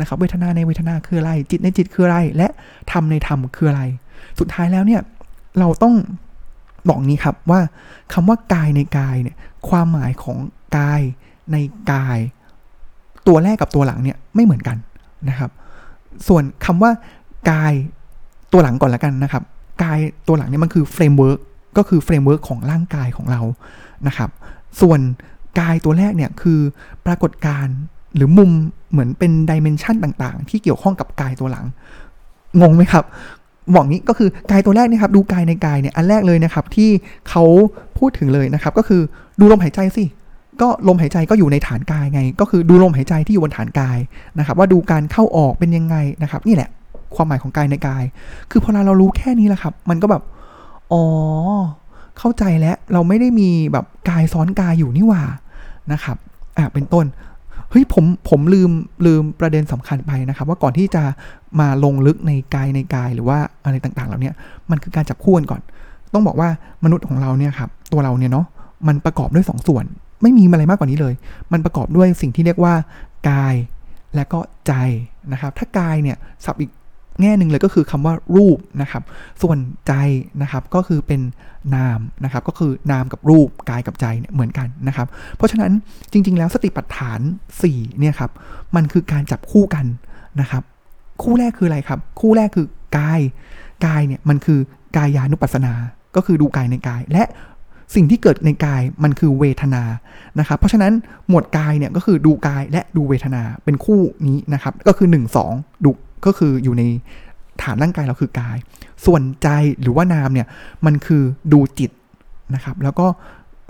[0.00, 2.48] นะครับ เวทนาในเวทนาคืออะไร จิตในจิตคืออะไร และ
[2.92, 3.82] ธรรมในธรรมคืออะไร
[4.38, 5.00] สุดท้ายแล้วเนี่ย
[5.58, 5.94] เราต้อง
[6.88, 7.60] บอกงี้ครับว่า
[8.12, 9.36] คำว่ากายในกายเนี่ย
[9.68, 10.36] ความหมายของ
[10.76, 11.00] กาย
[11.52, 11.56] ใน
[11.92, 12.18] กาย
[13.26, 14.76] ตัวแรกกับตัวหลังเนี่ยไม่เหมือนกัน
[15.28, 15.50] นะครับ
[16.28, 16.90] ส่วนคำว่า
[17.50, 17.72] กาย
[18.52, 19.42] ตัวหลังก่อนละกันนะครับ
[19.82, 21.40] กายตัวหลังเนี่ยมันคือ framework
[21.76, 23.42] ก็คือ framework ของร่างกายของเรา
[24.06, 24.30] นะครับ
[24.80, 25.00] ส่วน
[25.60, 26.60] กายตัวแรกเนี่ยคือ
[27.06, 27.76] ปรากฏการณ์
[28.14, 28.50] หรือมุม
[28.90, 31.66] เหมือนเป็น dimension ต่างๆ ที่เกี่ยวข้องกับกายตัวหลัง
[32.60, 33.04] งงไหมครับ
[33.74, 36.90] บอกงี้ก็คือกายตัวแรกนี่ครับดูกายในกายเนี่ยอันแรกเลยนะครับที่
[37.28, 37.44] เขา
[37.98, 39.02] พูดถึงเลยนะครับก็คือ
[39.40, 40.04] ดูลมหายใจสิ
[40.60, 43.98] ก็ลมหายใจก็อยู่ในฐานกายไง ก็คือดูลมหายใจที่อยู่บนฐานกาย
[44.38, 46.70] นะครับว่าดูการเข้าออกเป็นยังไงนะครับ นี่แหละ
[47.14, 48.04] ความหมายของกายในกาย
[48.50, 50.22] คือพอเรารู้แค่นี้แหละครับ มันก็แบบ
[50.92, 51.02] อ๋อ
[52.18, 55.22] เข้าใจแล้วเราไม่ได้มีแบบกายซ้อนกายอยู่นี่หว่า
[55.92, 56.16] นะครับ
[56.58, 57.06] อ่าเป็นต้น
[57.78, 58.70] ฮ้ยผมผมลืม
[59.06, 61.02] ลืมประเด็นสำคัญไปนะครับ ว่าก่อนที่จะ
[61.60, 64.32] มาลงลึกในกายในกายหรือว่าอะไรต่างๆเหล่านี้
[64.70, 65.60] มันคือการจับคู่กันก่อน
[66.12, 66.48] ต้องบอกว่า
[66.84, 68.46] มนุษย์ของเราเนี่ยครับตัวเราเนี่ยเนาะ
[68.88, 69.84] มันประกอบด้วย2สส่วน
[70.22, 71.14] ไม่มีอะไรมากกว่านี้เลย
[71.52, 72.74] มันประกอบด้วยสิ่งที่เรียกว่า
[73.30, 73.54] กาย
[74.14, 74.72] และก็ใจ
[75.32, 76.70] นะครับ ถ้ากายเนี่ยสับอีก
[77.20, 79.02] แง่หนึ่งเลยก็คือคำว่ารูปนะครับ
[79.42, 79.92] ส่วนใจ
[80.42, 81.20] นะครับก็คือเป็น
[81.74, 85.06] นามนะครับ ก็คือนามกับรูปกายกับใจเนี่ยเหมือนกันนะครับ
[85.36, 85.72] เพราะฉะนั้น
[86.12, 87.20] จริง ๆ แล้วสติปัฏฐาน
[87.60, 88.30] 4เนี่ยครับ
[88.76, 89.86] มันคือการจับคู่กัน
[90.40, 90.62] นะครับ
[91.22, 92.66] คู่แรกคืออะไรครับ คู่แรกคือ
[92.98, 93.20] กาย
[93.86, 94.60] กายเนี่ยมันคือ
[94.96, 95.72] กายานุปัสสนา
[96.16, 97.24] ก็คือดูกายในกายและ
[97.94, 99.82] สิ่งที่เกิดในกายมันคือเวทนา
[100.38, 100.92] นะครับ เพราะฉะนั้น
[101.28, 105.14] หมวดกายเนี่ยก็คือดูกายและดูเวทนาเป็นคู่นี้นะครับ ก็คือ 1
[105.50, 105.90] 2 ดู
[106.24, 106.82] ก็คืออยู่ใน
[107.62, 108.56] ฐานร่างกายเราคือกาย
[109.06, 109.48] ส่วนใจ
[109.80, 110.46] หรือว่านามเนี่ย
[110.86, 111.90] มันคือดูจิต
[112.54, 113.06] นะครับ แล้วก็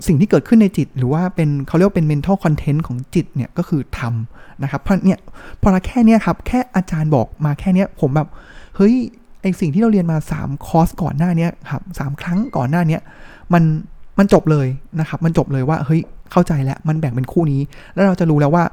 [0.07, 4.13] สิ่งที่เกิดขึ้นในจิต หรือว่าเป็นเขาเรียกเป็น mental content ของจิตเนี่ยก็คือธรรม
[4.63, 5.19] นะครับ เพราะเนี่ย
[5.61, 8.27] พอเราแค่เนี้ยครับ แค่อาจารย์บอกมาแค่เนี้ยผมแบบ
[8.75, 8.95] เฮ้ย
[9.41, 12.97] ไอ้สิ่งที่เราเรียนมา3คอร์สก่อนหน้านี้ครับ3 ครั้งก่อนหน้านี้
[13.53, 13.63] มัน
[14.19, 14.67] มันจบเลย
[14.99, 16.01] นะครับ มันจบเลยว่าเฮ้ย
[16.31, 17.61] เข้าใจแล้วมันแบ่งเป็นคู่นี้
[17.93, 18.63] แล้วเราจะรู้แล้วว่า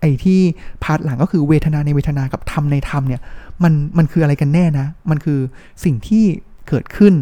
[0.00, 0.40] ไอ้ที่
[0.84, 3.20] part หลังก็คือเวทนาในเวทนากับธรรมในธรรมเนี่ย
[3.62, 5.38] มันมันคืออะไรกันแน่นะ มันคือ
[5.84, 6.24] สิ่งที่
[6.68, 7.14] เกิดขึ้น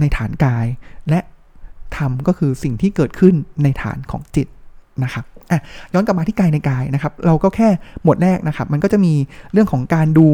[0.00, 0.66] ในฐานกาย
[1.10, 1.20] และ
[1.96, 4.46] ธรรมก็คือสิ่งที่เกิดขึ้นในฐานของจิต
[5.04, 5.60] นะครับอะ
[5.92, 7.68] ย้อนกลับมาที่กายในกายนะครับ เราก็แค่
[8.02, 9.12] หมวดแรกนะครับ มันก็จะมี
[9.52, 10.26] เรื่องของการดู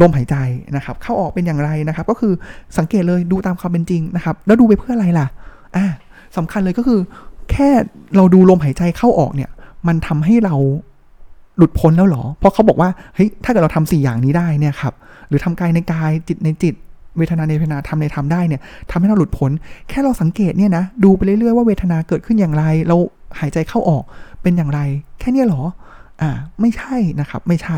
[0.00, 0.36] ลมหายใจ
[0.76, 2.32] นะครับ เข้าออกเป็นอย่างไรนะครับ ก็คือ
[2.78, 5.26] สังเกตเลยดูตามความเป็นจริงนะครับ แล้วดูไปเพื่ออะไรล่ะ
[5.76, 5.86] อะ
[6.36, 7.00] สำคัญเลยก็คือ
[7.50, 7.68] แค่
[8.16, 9.50] เราดูลมหายใจเข้าออกเนี่ย
[9.86, 10.56] มันทำให้เรา
[11.58, 14.94] หลุดพ้นแล้วหรอ เพราะเขาบอกว่าเฮ้ยถ้าเกิดเราทำสี่อย่างนี้ได้เนี่ยครับ
[15.28, 16.74] หรือทำกายในกายจิตในจิต
[17.18, 19.50] เวทนาในเวทนาทำในทำได้เนี่ยทำให้เราหลุดพ้น
[19.88, 22.96] แค่เราสังเกตเนี่ยนะดูไปเรื่อยๆว่าเวทนาเกิดขึ้นอย่างไร เรา
[23.40, 24.04] หายใจเข้าออก
[24.42, 24.80] เป็นอย่างไร
[25.20, 25.62] แค่นี้หรอ
[26.22, 27.76] อ่าไม่ใช่นะครับ ไม่ใช่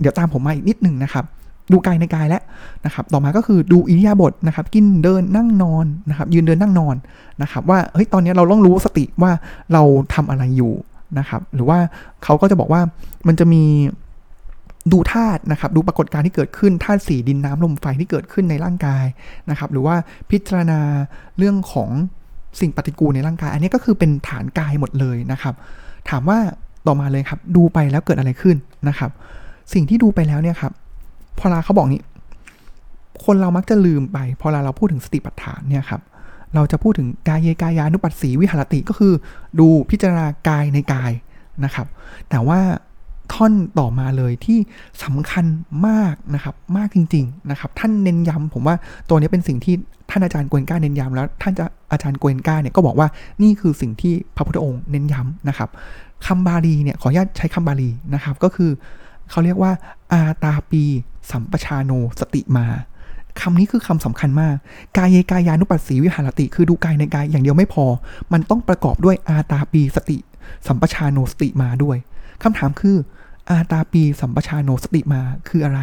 [0.00, 1.24] เดี๋ยวตามผมมาอีกนิดหนึ่งนะครับ
[1.72, 2.42] ดูกายในกายแล้ว
[2.84, 6.96] นะครับ ต่อมาก็คือดูอิริยาบถนะครับ กินเดินนั่งนอนนะครับ ยืนเดินนั่งนอน
[7.42, 9.30] นะครับ ว่าเฮ้ยตอนนี้เราต้องรู้สติว่า
[9.72, 9.82] เรา
[10.14, 10.72] ทำอะไรอยู่
[11.18, 11.78] นะครับ หรือว่า
[12.24, 12.80] เขาก็จะบอกว่า
[13.26, 13.64] มันจะมี
[14.92, 19.04] ดูธาตุนะครับ ดูปรากฏการณ์ที่เกิดขึ้นธาตุสีดินน้ำลมไฟที่เกิดขึ้นในร่างกาย
[19.50, 19.96] นะครับ หรือว่า
[20.30, 20.80] พิจารณา
[21.38, 21.90] เรื่องของ
[22.60, 25.54] สิ่งปฏิกูลในร่างกาย อันนี้ก็คือเป็นฐานกายหมดเลยนะครับ
[26.10, 26.38] ถามว่า
[26.86, 28.56] ต่อมาเลยครับ ดูไปแล้วเกิดอะไรขึ้น
[28.88, 29.10] นะครับ
[29.72, 30.72] สิ่งที่ดูไปแล้วเนี่ยครับ
[31.38, 32.02] พอลาเขาบอกนี้
[33.24, 36.00] คนเรามักจะลืมไป พอลาเราพูดถึงสติปัฏฐานเนี่ยครับ
[36.54, 39.12] เราจะพูดถึงกายเยกายานุปัสสีวิหารติก็คือ
[39.58, 41.12] ดูพิจารณากายในกาย
[41.64, 41.86] นะครับ
[42.30, 42.60] แต่ว่า
[43.32, 44.58] ท่อนต่อมาเลยที่
[45.04, 45.44] สำคัญ
[45.86, 48.76] มากนะครับ มากจริง ๆนะครับ ท่านเน้นย้ำผมว่า
[49.08, 49.74] ตัวนี้เป็นสิ่งที่
[50.10, 53.08] ท่านอาจารย์กวนก้าเน้นย้ำแล้ว ท่านจะอาจารย์กวนก้าเนี่ยก็บอกว่า
[53.42, 55.68] นี่คือสิ่งที่พระพุทธองค์เน้นย้ำนะครับ
[56.26, 58.70] คำบาลีเนี่ยขออนุญาตใช้คำบาลีนะครับ ก็คือ
[59.30, 59.72] เขาเรียกว่า
[60.12, 60.82] อาตาปี
[61.30, 62.66] สัมปชาโนสติมา
[63.40, 64.54] คำนี้คือคำสำคัญมาก
[64.96, 67.84] กายเยกายานุปัสสีวิหารติ คือดูกายในกายอย่างเดียวไม่พอ
[68.32, 70.18] มันต้องประกอบด้วยอาตาปีสติ
[70.66, 71.96] สัมปชาโนสติมาด้วย
[72.42, 72.96] คำถามคือ
[73.50, 75.80] อาตาปีสัมปชาโนสติมาคืออะไร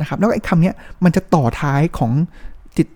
[0.00, 0.72] นะครับ แล้วไอ้คำนี้
[1.04, 2.12] มันจะต่อท้ายของ
[2.76, 2.88] จิต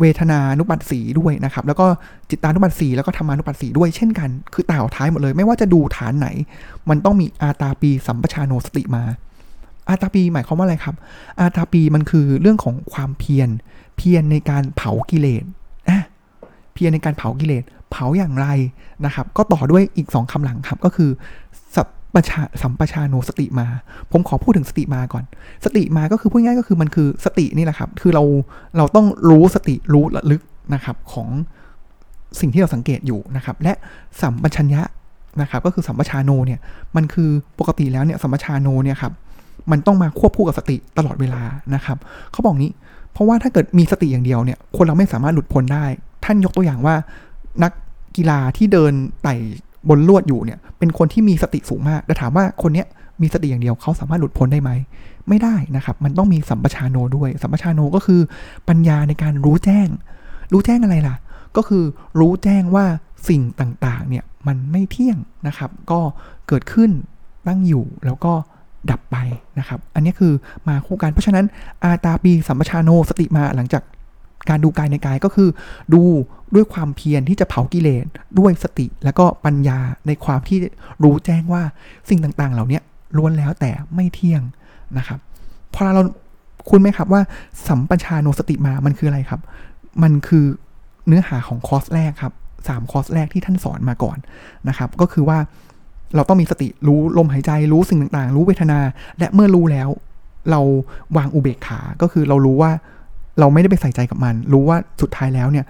[0.00, 1.86] เวทนานุปัสสีด้วยนะครับ แล้วก็
[2.30, 6.28] จิตตานุปัสสีแล้วก็ธรรมานุปัสสีด้วยเช่นกัน คือต่อท้ายหมดเลย ไม่ว่าจะดูฐานไหน
[6.88, 9.04] มันต้องมีอาตาปีสัมปชาโนสติมา
[9.88, 10.96] อาตาปีหมายความว่าอะไรครับ
[11.40, 13.48] อาตาปีมันคือเรื่องของความเพียร
[13.96, 15.44] เพียรในการเผากิเลส
[16.74, 18.46] เพียรในการเผากิเลส เผาอย่างไร
[19.04, 21.10] นะครับ ก็ต่อด้วยอีกสองคำหลังครับ ก็คือ
[21.76, 23.66] สัพปชาสัมปชาโนสติมา
[24.12, 25.24] ผมขอพูดถึงสติมาก่อน
[25.64, 28.24] สติมาก็คือพูดง่ายก็คือมันคือสตินี่แหละครับ คือเรา
[28.76, 30.42] เราต้องรู้สติรู้ระลึก
[30.74, 31.28] นะครับของ
[32.40, 33.72] สิ่งที่เราสังเกตอยู่นะครับ และ
[34.20, 34.82] สัมปชัญญะ
[35.40, 36.60] นะครับ ก็คือสัมปชาโนเนี่ย
[36.96, 39.12] มันคือปกติแล้วเนี่ยสัมปชาโนเนี่ยครับ
[39.70, 41.42] มันต้องมาควบคู่กับสติตลอดเวลา
[41.74, 41.98] นะครับ
[42.32, 42.70] เขาบอกนี้
[43.12, 45.84] เพราะว่าถ้าเกิดมีสติอย่างเดียวเนี่ย คนเราไม่สามารถหลุดพ้นได้
[46.24, 46.94] ท่านยกตัวอย่างว่า
[47.62, 47.72] นัก
[48.16, 49.34] กีฬาที่เดินไต่
[49.88, 52.86] บนลวดอยู่เนี่ย เป็นคนที่มีสติสูงมากแต่ถามว่าคนเนี้ย
[53.22, 54.70] มีสติอย่างเดียวเขาสามารถหลุดพ้นได้ไหม
[55.28, 58.20] ไม่ได้นะครับ มันต้องมีสัมปชานโนด้วย สัมปชานโนก็คือ
[58.68, 59.88] ปัญญาในการรู้แจ้ง
[60.52, 61.16] รู้แจ้งอะไรล่ะ
[61.56, 61.84] ก็คือ
[62.18, 62.84] รู้แจ้งว่า
[63.28, 66.00] สิ่งต่างๆ เนี่ยมันไม่เที่ยงนะครับ ก็
[66.48, 66.90] เกิดขึ้น
[67.46, 68.32] ตั้งอยู่แล้วก็
[68.90, 69.16] ดับไป
[69.58, 70.32] นะครับ อันนี้คือ
[70.68, 71.44] มาคู่กัน เพราะฉะนั้น
[71.82, 73.82] อาตาปีสัมปชาโนสติมาหลังจาก
[74.48, 75.48] การดูกายในกายก็คือ
[75.94, 76.02] ดู
[76.54, 78.04] ด้วยความเพียรที่จะเผากิเลส
[78.38, 80.58] ด้วยสติแล้วก็ปัญญาในความที่
[81.02, 81.62] รู้แจ้งว่า
[82.08, 82.80] สิ่งต่างๆ เหล่านี้
[83.16, 84.42] ล้วนแล้วแต่ไม่เที่ยง
[84.98, 85.18] นะครับ
[85.74, 86.02] พอเรา
[86.70, 87.22] คุณไหมครับว่า
[87.68, 89.40] สัมปชาโนสติมามันคืออะไรครับ
[90.02, 90.44] มันคือ
[91.06, 92.34] เนื้อหาของคอร์สแรกครับ
[92.68, 94.18] สามคอร์สแรกที่ท่านสอนมาก่อน
[94.68, 95.38] นะครับ ก็คือว่า
[96.16, 98.78] เราต้องมีสติรู้ลมหายใจรู้สิ่งต่างๆ รู้เวทนา
[99.18, 99.88] และเมื่อรู้แล้ว
[100.50, 100.60] เรา
[101.16, 102.70] วางอุเบกขา ก็คือเรารู้ว่า
[103.40, 105.66] เราไม่ได้ไปใส่ใจกับมัน รู้ว่าสุดท้ายแล้วเนี่ย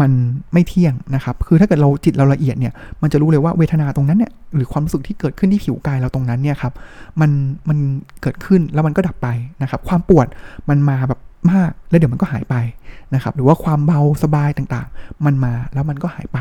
[0.00, 0.12] มัน
[0.52, 6.72] ไม่เที่ยงนะครับ คือถ้าเกิดเราจิตเราละเอียดเนี่ย มันจะรู้เลยว่าเวทนาตรงนั้นเนี่ย หรือความรู้สึกที่เกิดขึ้นที่ผิวกายเราตรงนั้นเนี่ยครับ
[7.20, 7.30] มัน
[7.68, 7.78] มัน
[8.22, 9.28] เกิดขึ้นแล้วมันก็ดับไป
[9.62, 10.26] นะครับ ความปวด
[10.68, 11.20] มันมาแบบ
[11.52, 12.56] มาก แล้วเดี๋ยวมันก็หายไป
[13.14, 16.38] นะครับ หรือว่าความเบาสบายต่างๆ มันมาแล้วมันก็หายไป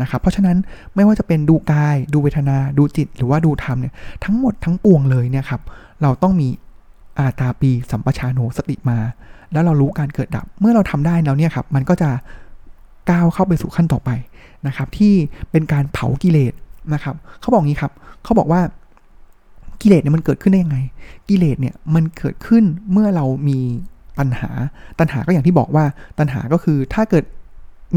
[0.00, 0.56] นะครับ เพราะฉะนั้น
[0.94, 5.60] ไม่ว่าจะเป็นดูกาย ดูเวทนา ดูจิต หรือว่าดูธรรมเนี่ยทั้งหมดทั้งปวงเลยเนี่ยครับ
[6.02, 6.48] เราต้องมี
[7.18, 8.98] อาตาปีสัมปชาโนสติมา
[9.52, 12.10] แล้วเรารู้การเกิดดับ เมื่อเราทำได้แล้วเนี่ยครับ มันก็จะ
[13.10, 14.10] ก้าวเข้าไปสู่ขั้นต่อไป
[14.66, 15.14] นะครับ ที่
[15.50, 16.52] เป็นการเผากิเลส
[16.94, 17.92] นะครับ เขาบอกงี้ครับ
[18.24, 18.60] เขาบอกว่า
[19.80, 20.78] กิเลสเนี่ยมันเกิดขึ้นได้ยังไง
[21.28, 23.58] กิเลสเนี่ยมันเกิดขึ้นเมื่อเรามี
[24.18, 24.50] ตัณหา
[24.98, 25.84] ตัณหาก็อย่างที่บอกว่า
[26.18, 27.24] ตัณหาก็คือถ้าเกิด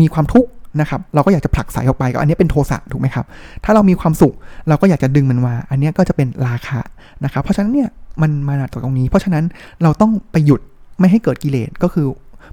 [0.01, 0.49] มีความทุกข์
[0.82, 3.25] นะครับ เราก็อยากจะผลักสายออกไปก็อันนี้เป็นโทสะถูกไหมครับ
[3.63, 4.34] ถ้าเรามีความสุข
[4.67, 6.80] เราก็อยากจะดึงมันมา อันนี้ก็จะเป็นราคะ
[7.23, 7.89] นะครับ เพราะฉะนั้นเนี่ย
[8.21, 9.43] มันมาจากตรงนี้ เพราะฉะนั้น
[9.84, 10.62] เราต้องไปหยุด
[10.99, 12.08] ไม่ให้เกิดกิเลสก็คือ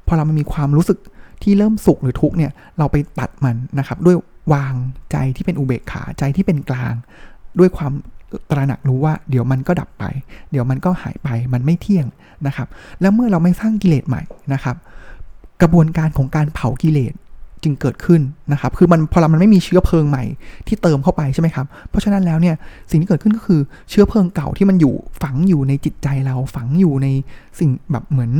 [0.06, 0.98] พอเรามันมีความรู้สึก
[1.42, 4.16] ที่เริ่มสุขหรือทุกข์เนี่ยเราไปตัดมันนะครับ ด้วย
[4.52, 4.74] วาง
[5.12, 6.94] ใจที่เป็นอุเบกขาใจที่เป็นกลาง
[7.58, 7.92] ด้วยความ
[8.50, 10.04] ตระหนักรู้ว่าเดี๋ยวมันก็ดับไป
[10.50, 12.06] เดี๋ยวมันก็หายไปมันไม่เที่ยง
[12.46, 12.68] นะครับ
[13.00, 14.76] แล้วเมื่อเราไม่สร้างกิเลสใหม่นะครับ
[15.62, 17.14] กระบวนการของการเผากิเลส
[17.62, 18.20] จึงเกิดขึ้น
[18.52, 20.24] นะครับ คือมันพอเรามันไม่มีเชื้อเพลิงใหม่
[20.66, 22.54] ที่เติมเข้าไปใช่ไหมครับ เพราะฉะนั้นแล้วเนี่ย
[22.90, 27.08] สิ่งที่เกิดขึ้นก็คือเชื้อเพลิงเก่าที่มันอยู่ฝังอยู่ในจิตใจเราฝังอยู่ใน
[27.58, 28.32] สิ่งแบบเหมือน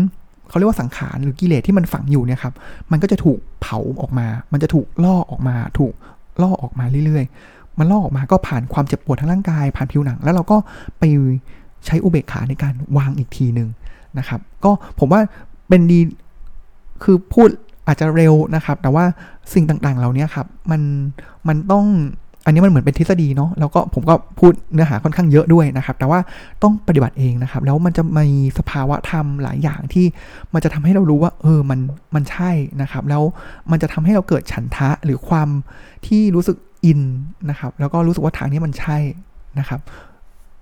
[0.49, 2.55] เขาเรียกว่าสังขารหรือกิเลสที่มันฝังอยู่เนี่ยครับ
[2.91, 5.95] มันก็จะถูกเผาออกมา มันจะถูกล่อออกมา ถูก
[6.43, 10.57] ล่อออกมาเรื่อยๆ มันลอกออกมาก็ผ่านความเจ็บปวดทางร่างกาย ผ่านผิวหนัง แล้วเราก็
[10.99, 11.03] ไป
[11.87, 13.69] ใช้อุเบกขาในการวางอีกทีหนึ่ง
[14.19, 15.21] นะครับ ก็ผมว่า
[15.69, 16.01] เป็นดี
[17.03, 17.49] คือพูด
[17.87, 19.05] อาจจะเร็วนะครับ แต่ว่า
[19.55, 20.83] สิ่งต่างๆ เหล่านี้ครับ มัน
[21.49, 21.87] มันต้อง
[22.45, 26.19] อันนี้มันเหมือนเป็นทฤษฎีเนาะแล้วก็ผมก็พูดเนื้อหาค่อนข้างเยอะด้วยนะครับ แต่ว่า
[26.63, 28.27] ต้องปฏิบัติเองนะครับ แล้วมันจะมี
[28.59, 30.07] สภาวะธรรมหลายอย่างที่
[30.55, 31.81] มันจะทำให้เรารู้ว่า เออมัน
[32.15, 32.51] มันใช่
[32.83, 33.23] นะครับ แล้ว
[33.71, 35.49] มันจะทำให้เราเกิดฉันทะหรือความ
[36.07, 37.01] ที่รู้สึกอิน
[37.51, 38.97] นะครับ แล้วก็รู้สึกว่าทางนี้มันใช่
[39.59, 39.81] นะครับ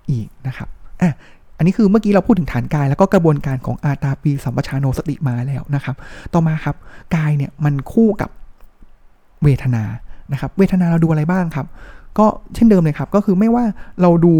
[0.09, 0.67] อีกนะครับ
[1.01, 1.13] อะ
[1.57, 5.95] อันนี้คือเมื่อกี้เราพูดถึงฐานกายแล้วก็กระบวนการของอาตาปีสัมปชานโนสติมาแล้วนะครับ
[6.33, 6.75] ต่อมาครับ
[7.15, 8.29] กายเนี่ยมันคู่กับ
[9.43, 9.83] เวทนา
[10.31, 11.67] นะครับ เวทนาเราดูอะไรบ้างครับ
[12.17, 13.63] ก็เช่นเดิมเลยครับ ก็คือไม่ว่า
[14.01, 14.33] เราดู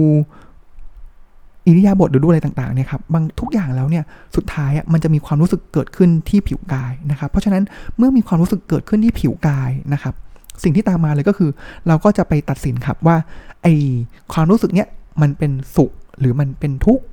[1.68, 4.04] อิริยาบถหรือดูอะไรต่างๆเนี่ยครับบางทุกอย่างแล้วเนี่ย
[4.36, 7.64] สุดท้ายมันจะมีความรู้สึกเกิดขึ้นที่ผิวกายนะครับ เพราะฉะนั้น
[7.98, 10.14] เมื่อมีความรู้สึกเกิดขึ้นที่ผิวกายนะครับ
[10.64, 11.50] สิ่งที่ตามมาเลยก็คือ
[11.88, 13.16] เราก็จะไปตัดสินครับว่า
[13.64, 13.68] ไอ
[14.34, 14.88] ความรู้สึกเนี้ย
[15.22, 17.04] มันเป็นสุขหรือมันเป็นทุกข์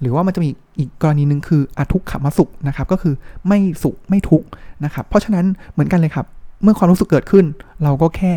[0.00, 3.14] หรือว่ามันจะมีอีกกรณีหนึ่งคืออทุกขมสุขนะครับ ก็คือ
[3.46, 4.46] ไม่สุขไม่ทุกข์
[4.84, 6.26] นะครับ เพราะฉะนั้นเหมือนกันเลยครับ
[6.62, 7.44] เมื่อความรู้สึกเกิดขึ้น
[7.84, 8.32] เราก็แค่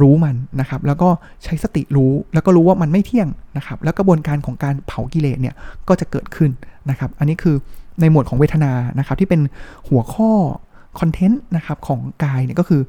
[0.00, 1.08] รู้มันนะครับ แล้วก็
[1.44, 5.54] ใช้สติรู้แล้วก็รู้ว่ามันไม่เที่ยงนะครับ แล้วกระบวนการของการเผากิเลสเนี่ย
[5.88, 6.50] ก็จะเกิดขึ้น
[6.90, 7.56] นะครับ อันนี้คือ
[8.00, 9.40] ในหมวดของเวทนานะครับ ที่เป็น
[9.88, 10.30] หัวข้อ
[11.00, 12.82] คอนเทนต์นะครับของกายเนี่ยก็คือ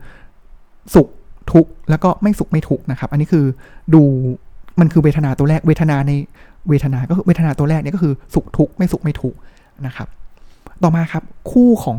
[0.95, 1.07] สุข
[1.51, 3.45] ทุกข์แล้วก็ไม่สุขไม่ทุกข์นะครับ อันนี้คือ
[3.93, 4.01] ดู
[4.79, 6.11] มันคือเวทนาตัวแรกเวทนาใน
[6.69, 9.37] เวทนาก็คือเวทนาตัวแรกเนี่ยก็คือสุขทุกข์ไม่สุขไม่ทุกข์
[9.85, 10.07] นะครับ
[10.83, 11.97] ต่อมาครับคู่ของ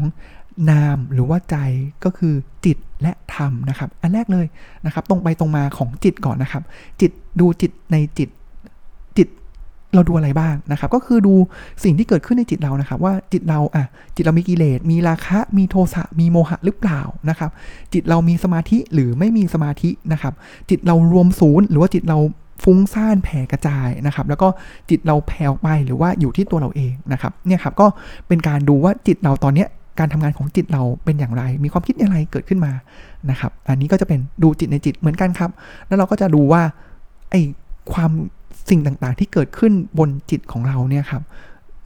[0.71, 1.57] นามหรือว่าใจ
[2.05, 4.47] ก็คือจิตและธรรมนะครับ อันแรกเลย
[4.87, 6.63] นะครับ ตรงไปตรงมาของจิตก่อนนะครับ
[7.01, 8.29] จิตดูจิตในจิต
[9.19, 9.29] จิต
[9.95, 11.35] เราดูอะไรบ้างนะครับ ก็คือดู
[11.85, 17.51] สิ่งที่เกิดขึ้นในจิตเรานะครับ ว่าจิตเราอะจิตเรามีกิเลสมีราคะ มีโทสะมีโมหะหรือเปล่านะครับ
[17.93, 20.35] จิตเรามีสมาธิหรือไม่มีสมาธินะครับ
[20.71, 22.19] จิตเรารวมศูนย์หรือว่าจิตเรา
[22.65, 24.49] ฟุ้งซ่านแผ่กระจายนะครับ แล้วก็
[24.91, 27.87] จิตเราแผ่ออกไปหรือว่าอยู่ที่ตัวเราเองนะครับเนี่ยครับก็
[28.29, 32.73] เป็นการดูว่าจิตเราตอนเนี้ย การทำงานของจิตเราเป็นอย่างไร มีความคิดอะไรเกิดขึ้นมา
[33.31, 35.51] นะครับ อันนี้ก็จะเป็นดูจิตในจิตเหมือนกันครับ
[35.87, 36.63] แล้วเราก็จะดูว่า
[37.31, 37.41] ไอ้
[37.93, 38.11] ความ
[38.71, 41.23] สิ่งต่างๆ ที่เกิดขึ้นบนจิตของเราเนี่ยครับ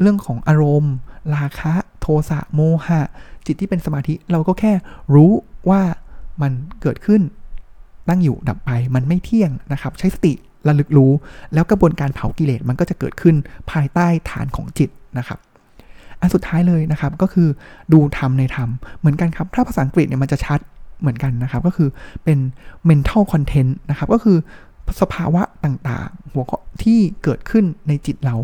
[0.00, 0.94] เรื่องของอารมณ์
[1.34, 3.00] ราคะโทสะโมหะ
[3.46, 4.72] จิตที่เป็นสมาธิเราก็แค่
[5.14, 5.30] รู้
[5.70, 5.82] ว่า
[6.42, 7.22] มันเกิดขึ้น
[8.08, 10.32] ตั้งอยู่ดับไปมันไม่เที่ยงนะครับ ใช้สติ
[10.68, 11.12] ระลึกรู้
[11.54, 13.36] แล้วกระบวนการเผากิเลสมันก็จะเกิดขึ้น
[13.70, 15.38] ภายใต้ฐานของจิตนะครับ
[16.20, 17.48] อันสุดท้ายเลยนะครับก็คือ
[17.92, 20.60] ดูธรรมในธรรมเหมือนกันครับ ถ้าภาษาอังกฤษเนี่ยมันจะชัด
[21.00, 21.88] เหมือนกันนะครับ ก็คือ
[22.24, 22.38] เป็น
[22.88, 24.38] mental content นะครับ ก็คือ
[25.00, 28.36] สภาวะต่างๆ หัวข้อที่เกิดขึ้นในจิตเรา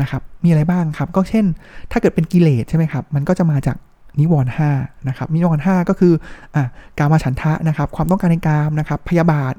[0.00, 1.44] นะครับ มีอะไรบ้างครับ ก็เช่น
[1.90, 3.76] ถ้าเกิดเป็นกิเลสใช่ไหมครับ มันก็จะมาจาก
[4.20, 4.70] นิวรณ์ห้า
[5.08, 6.12] นะครับนิวรณ์ห้าก็คือ
[6.54, 6.66] อ่า
[6.98, 9.54] กามาฉันทะนะครับ ความต้องการในกามนะครับ พยาบาท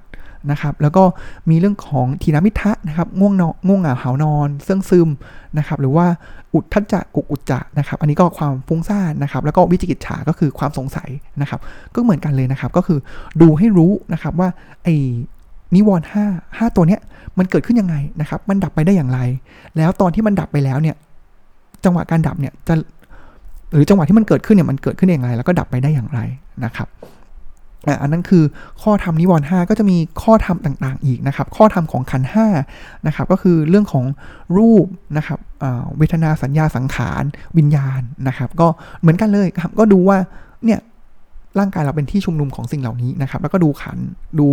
[0.52, 1.04] นะครับแล้วก็
[1.50, 5.10] มีเรื่องของทีนามิทะนะครับง่วงนอนง่วงเหงาหานอนเสื่องซึม
[5.58, 6.06] นะครับหรือว่า
[6.54, 11.10] อุทธัจจะกุกอุจจะนะครับอันนี้ก็ความฟุ้งซ่านนะครับแล้วก็วิจิกิจฉาก็คือความสงสัย
[11.42, 11.60] นะครับ
[11.96, 13.00] ก็เหมือนกันเลยนะครับก็คือ
[13.42, 14.50] ดูให้รู้นะครับว่า
[14.84, 14.96] ไอ้
[15.76, 16.26] นิวรณ์ห้า
[16.58, 17.02] ห้าตัวเนี้ย
[17.38, 19.20] มันเกิดขึ้นยังไงนะครับมันดับไปได้อย่างไร
[19.78, 20.96] แล้วตอนที่มันดับไปแล้วเนี่ย
[21.86, 22.74] จังหวะการดับเนี่ยจะ
[23.74, 26.20] หรือจังหวะที่มันเกิดขึ้นเนี่ยมันเกิดขึ้นอย่างไร แล้วก็ดับไปได้อย่างไร
[26.66, 26.88] นะครับ
[28.02, 28.44] อันนั้นคือ
[28.82, 32.48] ข้อธรรมนิวรณ์ห้าก็จะมีข้อธรรมต่างๆ อีกนะครับ ข้อธรรมของขันห้า
[33.08, 34.06] นะครับ ก็คือเรื่องของ
[34.58, 34.86] รูป
[35.18, 35.40] นะครับ
[35.98, 37.24] เวทนาสัญญาสังขาร
[37.58, 38.68] วิญญาณนะครับ ก็
[39.02, 40.18] เหมือนกันเลยครับ ก็ดูว่า
[40.66, 40.80] เนี่ย
[41.60, 43.98] ร่างกายเราเป็นที่ชุมนุมของสิ่งเหล่านี้นะครับ แล้วก็ดูขัน
[44.40, 44.48] ดู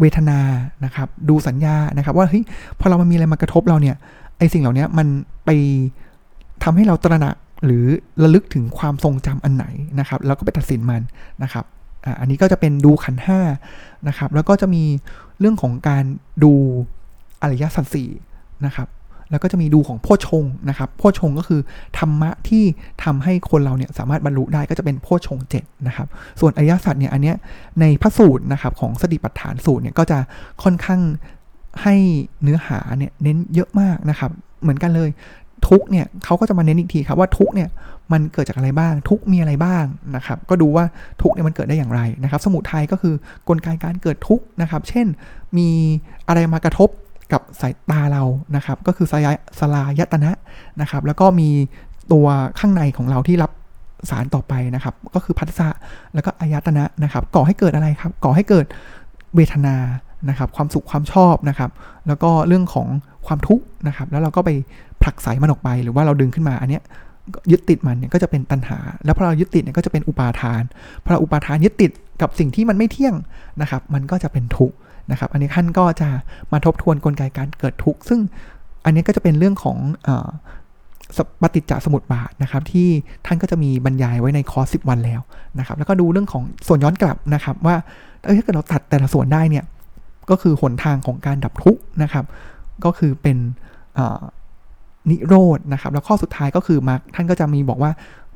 [0.00, 0.40] เวทนา
[0.84, 2.44] นะครับ ดูสัญญานะครับ ว่าเฮ้ย
[2.80, 3.96] พอเรามันมีอะไรมากระทบเราเนี่ย
[4.38, 5.06] ไอสิ่งเหล่านี้มัน
[5.44, 5.50] ไป
[6.64, 7.84] ทำให้เราตระหนักหรือ
[8.22, 9.66] ระลึกถึงความทรงจำอันไหน
[9.98, 11.02] นะครับ แล้วก็ไปตัดสินมัน
[11.42, 11.64] นะครับ
[12.20, 13.40] อันนี้ก็จะเป็นดูขันห้า
[14.08, 14.84] นะครับ แล้วก็จะมี
[15.40, 16.04] เรื่องของการ
[16.44, 16.52] ดู
[17.42, 18.10] อริยสัจสี่
[18.66, 18.88] นะครับ
[19.30, 21.60] แล้วก็จะมีดูของโพชงนะครับ โพชงก็คือ
[21.98, 22.64] ธรรมะที่
[23.04, 26.08] ทำให้คนเราเนี่ยสามารถบรรลุได้ก็จะเป็นโพชงเจ็ดนะครับ
[26.40, 27.36] ส่วนอริยสัจเนี่ยอันเนี้ย
[27.80, 30.18] ในพระสูตรนะครับของสติปัฏฐานสูตรเนี่ยก็จะ
[30.62, 31.00] ค่อนข้าง
[31.82, 31.94] ให้
[32.42, 34.30] เนื้อหาเนี่ยเน้นเยอะมากนะครับ
[34.62, 35.10] เหมือนกันเลย
[35.68, 37.68] ทุกเนี่ยเขาก็จะมาเน้นอีกทีครับว่าทุกเนี่ย
[38.12, 39.84] มันเกิดจากอะไรบ้าง ทุกมีอะไรบ้าง
[40.16, 40.84] นะครับ ก็ดูว่า
[41.22, 43.14] ทุกเนี่ยมันเกิดได้อย่างไรนะครับ สมุทัยก็คือ
[43.48, 45.06] กลไกการเกิดทุกนะครับ เช่น
[45.58, 45.68] มี
[46.28, 46.88] อะไรมากระทบ
[47.32, 48.22] กับสายตาเรา
[48.56, 49.26] นะครับ ก็คือสาย
[49.58, 50.30] สลายตนะ
[50.80, 51.48] นะครับ แล้วก็มี
[52.12, 52.26] ตัว
[52.58, 53.52] ข้างในของเราที่รับ
[54.10, 55.68] สารต่อไปนะครับ ก็คือพัฒสะ
[56.14, 58.66] แล้วก็อายตนะนะครับ ก่อให้เกิดอะไรครับ ก่อให้เกิด
[59.36, 59.76] เวทนา
[60.28, 61.70] นะครับ ความสุขความชอบนะครับ
[62.06, 62.88] แล้วก็เรื่องของ
[63.26, 64.50] ความทุกข์นะครับ แล้วเราก็ไป
[65.02, 66.82] ผลักไสมันออกไป หรือว่าเราดึงขึ้นมาอันเนี้ย
[67.50, 70.62] ยึดติดมันเนี่ยก็จะเป็นตัณหา แล้วพอเรายึดติดเนี่ยก็จะเป็นอุปาทาน
[71.04, 71.90] พอเราอุปาทานยึดติด
[72.22, 73.14] กับสิ่งที่มันไม่เที่ยง
[73.60, 74.76] นะครับ มันก็จะเป็นทุกข์
[75.10, 76.08] นะครับ อันนี้ท่านก็จะ
[76.52, 78.20] มาทบทวนกลไกการเกิดทุกข์ซึ่ง
[78.84, 79.78] อันนี้ก็จะเป็นเรื่องของ
[81.42, 82.88] ปฏิจจสมุปบาทนะครับที่
[83.26, 85.20] ท่านก็จะมีบรรยายไว้ในคอร์สสิวันแล้ว
[85.58, 87.76] นะครับ แล้วก็ดูเรื่องของส่วนย้อนกลับนะครับ ว่า
[88.36, 89.64] ถ้าเกิดเราตัดแต่ละส่วนได้เนี่ย
[90.30, 92.24] ก็คือหนทางของการดับทุกข์นะครับ
[92.84, 93.38] ก็คือเป็น
[95.10, 97.92] นิโรธนะครับ แล้วข้อสุดท้ายก็คือมรรคท่านก็จะมีบอกว่า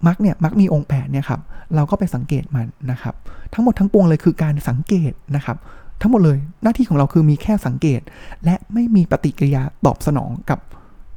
[0.07, 1.41] มรรคเนี่ยมรรคมีองค์แปดเนี่ยครับ
[1.75, 3.15] เราก็ไปสังเกตมันนะครับ
[3.55, 5.57] ทั้งหมดทั้งปวงเลยคือการสังเกตนะครับ
[6.01, 8.01] ทั้งหมดเลยหน้าที่ของเราคือมีแค่สังเกต
[8.45, 10.59] และไม่มีปฏิกิริยาตอบสนองกับ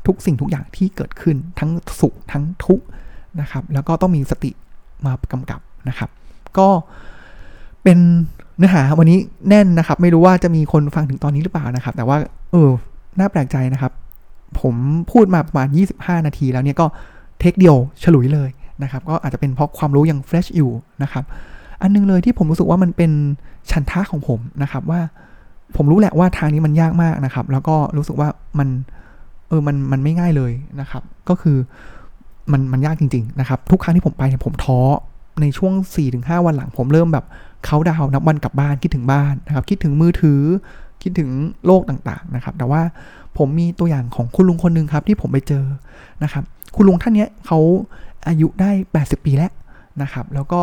[0.07, 2.85] ทุกสิ่งทุกอย่างที่เกิดขึ้นทั้งสุขทั้งทุกข์
[3.41, 4.51] นะครับ แล้วก็ต้องมีสติ
[5.05, 6.09] มากำกับนะครับ
[6.57, 6.67] ก็
[7.83, 7.97] เป็น
[8.57, 9.17] เนื้อหาวันนี้
[9.49, 12.17] แน่นนะครับ ไม่รู้ว่าจะมีคนฟังถึงตอนนี้หรือเปล่านะครับ แต่ว่า
[12.51, 12.69] เออ
[13.17, 13.91] น่าแปลกใจนะครับ
[14.61, 14.75] ผม
[15.11, 15.67] พูดมาประมาณ
[15.97, 16.85] 25 นาทีแล้วเนี่ยก็
[17.39, 18.49] เทคเดียวฉลุยเลย
[18.83, 20.71] นะครับ ก็อาจจะเป็นเพราะความรู้ยังเฟรชอยู่
[21.03, 21.23] นะครับ
[21.81, 23.11] อันนึงเลยที่ผมรู้สึกว่ามันเป็น
[23.69, 25.01] ชันท่าของผมนะครับว่า
[25.75, 28.69] ผมรู้แหละว่าทางนี้มันยากมากนะครับ แล้วก็รู้สึกว่ามัน
[29.47, 31.57] เออมันมันไม่ง่ายเลยนะครับ ก็คือ
[32.51, 34.79] มันมันยากจริง ๆ นะครับ ทุกครั้งที่ผมไปเนี่ยผมท้อ
[35.41, 35.73] ในช่วง
[36.09, 37.25] 4-5 วันหลังผมเริ่มแบบ
[37.65, 40.41] เขาดาวนับวันกลับบ้านคิดถึงบ้านนะครับ คิดถึงมือถือ
[41.01, 41.29] คิดถึง
[41.65, 42.81] โลกต่างๆนะครับ แต่ว่า
[43.37, 45.65] ผมมีตัวอย่างของคุณลุงคนหนึ่งครับที่ผมไปเจอ
[46.23, 46.43] นะครับ
[46.75, 47.59] คุณลุงท่านนี้เขา
[48.27, 49.51] อายุได้ 80 ปีแล้ว
[50.01, 50.61] นะครับ แล้วก็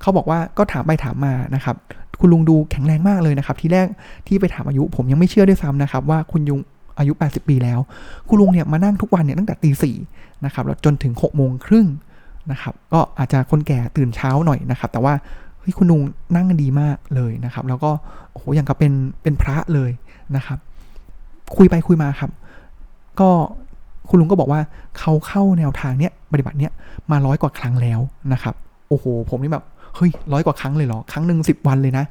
[0.00, 1.76] เขาบอกว่าก็ถามไปถามมานะครับ
[2.20, 3.86] คุณลุงดูแข็งแรงมากเลยนะครับ ทีแรก
[4.26, 6.60] ที่ไปถามอายุ ผมยังไม่เชื่อด้วยซ้ำนะครับว่าคุณยุง
[6.98, 7.78] อายุ 80 ปีแล้ว
[8.28, 9.96] คุณลุงเนี่ยมานั่งทุกวันเนี่ยตั้งแต่ตีสี่
[10.44, 11.86] นะครับแล้วจนถึง6โมงครึ่ง
[12.50, 15.14] นะครับ ก็อาจจะคนแก่ตื่นเช้าหน่อยนะครับ แต่ว่า
[15.60, 16.00] เฮ้ยคุณลุง
[16.36, 17.90] นั่งดีมากเลยนะครับ แล้วก็
[18.30, 18.92] โอ้โหอย่างกับเป็น
[19.22, 19.90] เป็นพระเลย
[20.36, 20.58] นะครับ
[21.56, 22.30] คุยไปคุยมาครับ
[23.20, 23.30] ก็
[24.08, 24.60] คุณลุงก็บอกว่า
[24.98, 26.72] เขาเข้าแนวทางเนี้ยปฏิบัติเนี้ย
[27.10, 28.00] มาร้อยกว่าครั้งแล้ว
[28.32, 28.54] นะครับ
[28.88, 29.64] โอ้โห ผมนี่แบบ
[29.96, 32.04] เฮ้ยร้อยกว่าครั้งเลยเหรอ ครั้งหนึ่งสิบวันเลยนะ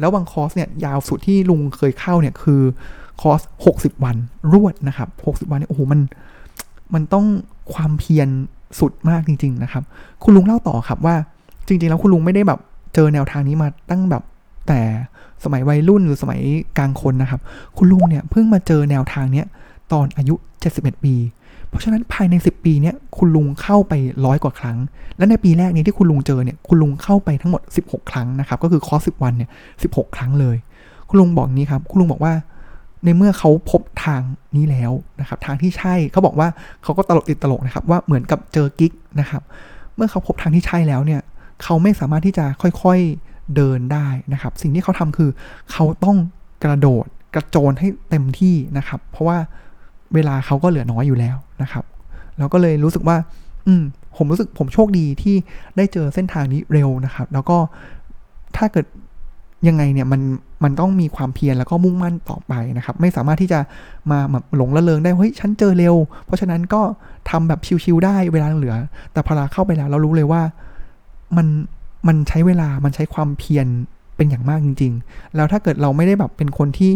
[0.00, 2.60] แล้วบางคอร์สเนี่ยยาวสุดที่ลุงเคยเข้าเนี่ยคือ
[3.20, 4.16] คอร์สหกสิบวัน
[4.52, 6.00] รวดนะครับหกสิบวันเนี่ยโอ้โหมัน
[6.94, 7.26] มันต้อง
[7.74, 8.28] ความเพียร
[8.80, 9.84] สุดมากจริง ๆ นะครับ
[10.22, 11.14] คุณลุงเล่าต่อครับว่า
[11.66, 12.60] จริง ๆ แล้วคุณลุงไม่ได้แบบ
[12.96, 14.22] เจอแนวทางนี้มาตั้งแบบ
[14.68, 14.80] แต่
[15.44, 16.40] สมัยวัยรุ่นหรือสมัย
[16.78, 17.40] กลางคนนะครับ
[17.76, 19.46] คุณลุงเนี่ยเพิ่งมาเจอแนวทางเนี้ย
[19.92, 20.34] ตอนอายุ
[20.70, 21.14] 71 ปี
[21.68, 23.92] เพราะฉะนั้นภายใน 10 ปีเนี้ยคุณลุงเข้าไป
[24.24, 24.78] ร้อยกว่าครั้ง
[25.18, 29.50] และในปีแรกนี้ที่คุณลุงเจอเนี่ยคุณลุงเข้าไปทั้งหมด 16 ครั้งนะครับ ก็คือคอร์ส10 วันเนี่ย
[29.84, 30.56] 16 ครั้งเลย
[31.08, 32.34] คุณลุงบอกนี้ครับ คุณลุงบอกว่า
[33.04, 34.22] ในเมื่อเขาพบทาง
[34.56, 36.48] นี้แล้วนะครับ ทางที่ใช่เขาบอกว่า
[36.82, 39.42] เขาก็ตลกติดตลกนะครับ ว่าเหมือนกับเจอกิ๊กนะครับ
[39.96, 41.20] เมื่อเขาพบทางที่ใช่แล้วเนี่ย
[41.62, 45.30] เขาไม่สามารถที่จะค่อยๆเดินได้นะครับ สิ่งที่เขาทำคือ
[45.72, 46.16] เขาต้อง
[46.64, 49.38] กระโดดกระโจนให้เต็มที่นะครับ เพราะว่า
[50.14, 51.84] เวลาเขาก็เหลือน้อยอยู่แล้วนะครับ
[52.38, 53.16] แล้วก็เลยรู้สึกว่า
[53.66, 53.82] อืม
[54.16, 55.36] ผมรู้สึกผมโชคดีที่
[55.76, 57.58] ได้เจอเส้นทางนี้เร็วนะครับ แล้วก็
[58.56, 58.86] ถ้าเกิด
[59.68, 60.20] ยังไงเนี่ยมัน
[60.64, 63.60] มันต้องมีความเพียรแล้วก็มุ่งมั่นต่อไปนะครับ ไม่สามารถที่จะ
[64.10, 65.94] มาแบบหลงละเลงได้เฮ้ยฉันเจอเร็ว
[66.26, 66.82] เพราะฉะนั้นก็
[67.30, 68.76] ทำแบบชิวๆได้เวลาเหลือ
[69.12, 70.42] แต่พอเราเข้าไปแล้วเรารู้เลยว่า
[71.36, 71.46] มัน
[72.08, 73.68] มันใช้เวลา มันใช้ความเพียร
[74.16, 76.92] เป็นอย่างมากจริง ๆ แล้วถ้าเกิดเราไม่ได้แบบเป็นคนที่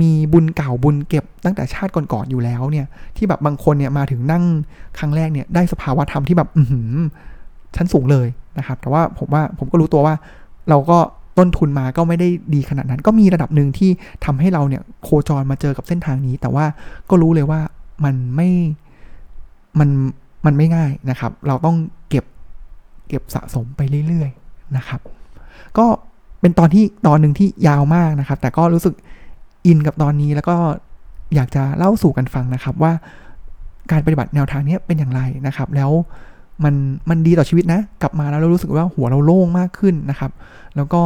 [0.00, 4.44] มีบุญเก่าบุญเก็บตั้งแต่ชาติก่อนๆอยู่แล้วเนี่ย ที่แบบบางคนเนี่ยมาถึงนั่ง
[4.98, 6.90] ครั้งแรกเนี่ยได้สภาวะธรรมที่แบบอือหือ
[7.76, 10.14] ชั้นสูงเลยนะครับ แต่ว่าผมว่าผมก็รู้ตัวว่า
[10.70, 10.98] เราก็
[11.38, 13.90] ต้นทุนมาก็ไม่ได้ดีขนาดนั้น ก็มีระดับหนึ่งที่
[14.24, 16.64] ทำให้เราเนี่ยโคจรมาเจอกับเส้นทางนี้ แต่ว่า
[17.10, 17.60] ก็รู้เลยว่า
[18.04, 18.48] มันไม่
[19.78, 19.88] มัน
[20.46, 21.76] มันไม่ง่ายนะครับ เราต้อง
[22.08, 22.24] เก็บ
[23.08, 25.00] เก็บสะสมไปเรื่อยๆนะครับ
[25.78, 25.86] ก็
[26.40, 28.94] เป็นตอนที่ตอนหนึ่งที่ยาวมากนะครับ แต่ก็รู้สึก
[29.66, 30.56] อินกับตอนนี้แล้วก็
[31.34, 32.92] อยากจะเล่าสู่กันฟังนะครับว่า
[33.90, 35.90] การปฏิบัติแนวทางนี้เป็นอย่างไรนะครับ แล้ว
[36.64, 36.74] มัน
[37.10, 40.30] มันดีต่อชีวิตนะ กลับมาแล้วเรารู้สึกว่าหัวเราโล่งมากขึ้นนะครับ
[40.76, 41.00] แล้วก็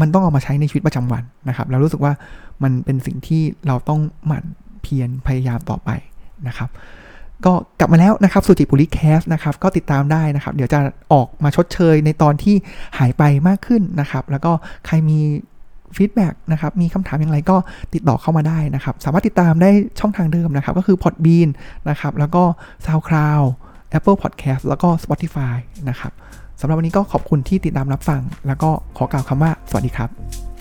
[0.00, 2.12] มันต้องเอามาใช้ในชีวิตประจำวันนะครับ แล้วรู้สึกว่า
[2.62, 4.44] มันเป็นสิ่งที่เราต้องหมั่น
[4.82, 5.90] เพียรพยายามต่อไป
[6.48, 6.70] นะครับ
[7.46, 10.78] ก็กลับมาแล้วนะครับสุจิปุลิ Cast นะครับก็ติดตามได้นะครับ เดี๋ยวจะ
[11.12, 12.54] ออกมาชดเชยในตอนที่
[12.98, 14.52] หายไปมากขึ้นนะครับ แล้วก็
[14.86, 15.18] ใครมี
[15.96, 17.56] feedback นะครับ มีคำถามอย่างไรก็
[17.94, 21.48] ติดต่อเข้ามาได้นะครับ สามารถติดตามได้ช่องทางเดิมนะครับ ก็คือ Podbean
[21.88, 22.42] นะครับ แล้วก็
[22.86, 23.44] SoundCloud
[23.96, 25.56] Apple Podcast แล้วก็ Spotify
[25.88, 26.12] นะครับ
[26.60, 30.51] สำหรับวันนี้ก็ขอบคุณที่ติดตามรับฟัง แล้วก็ขอกล่าวคำว่า สวัสดีครับ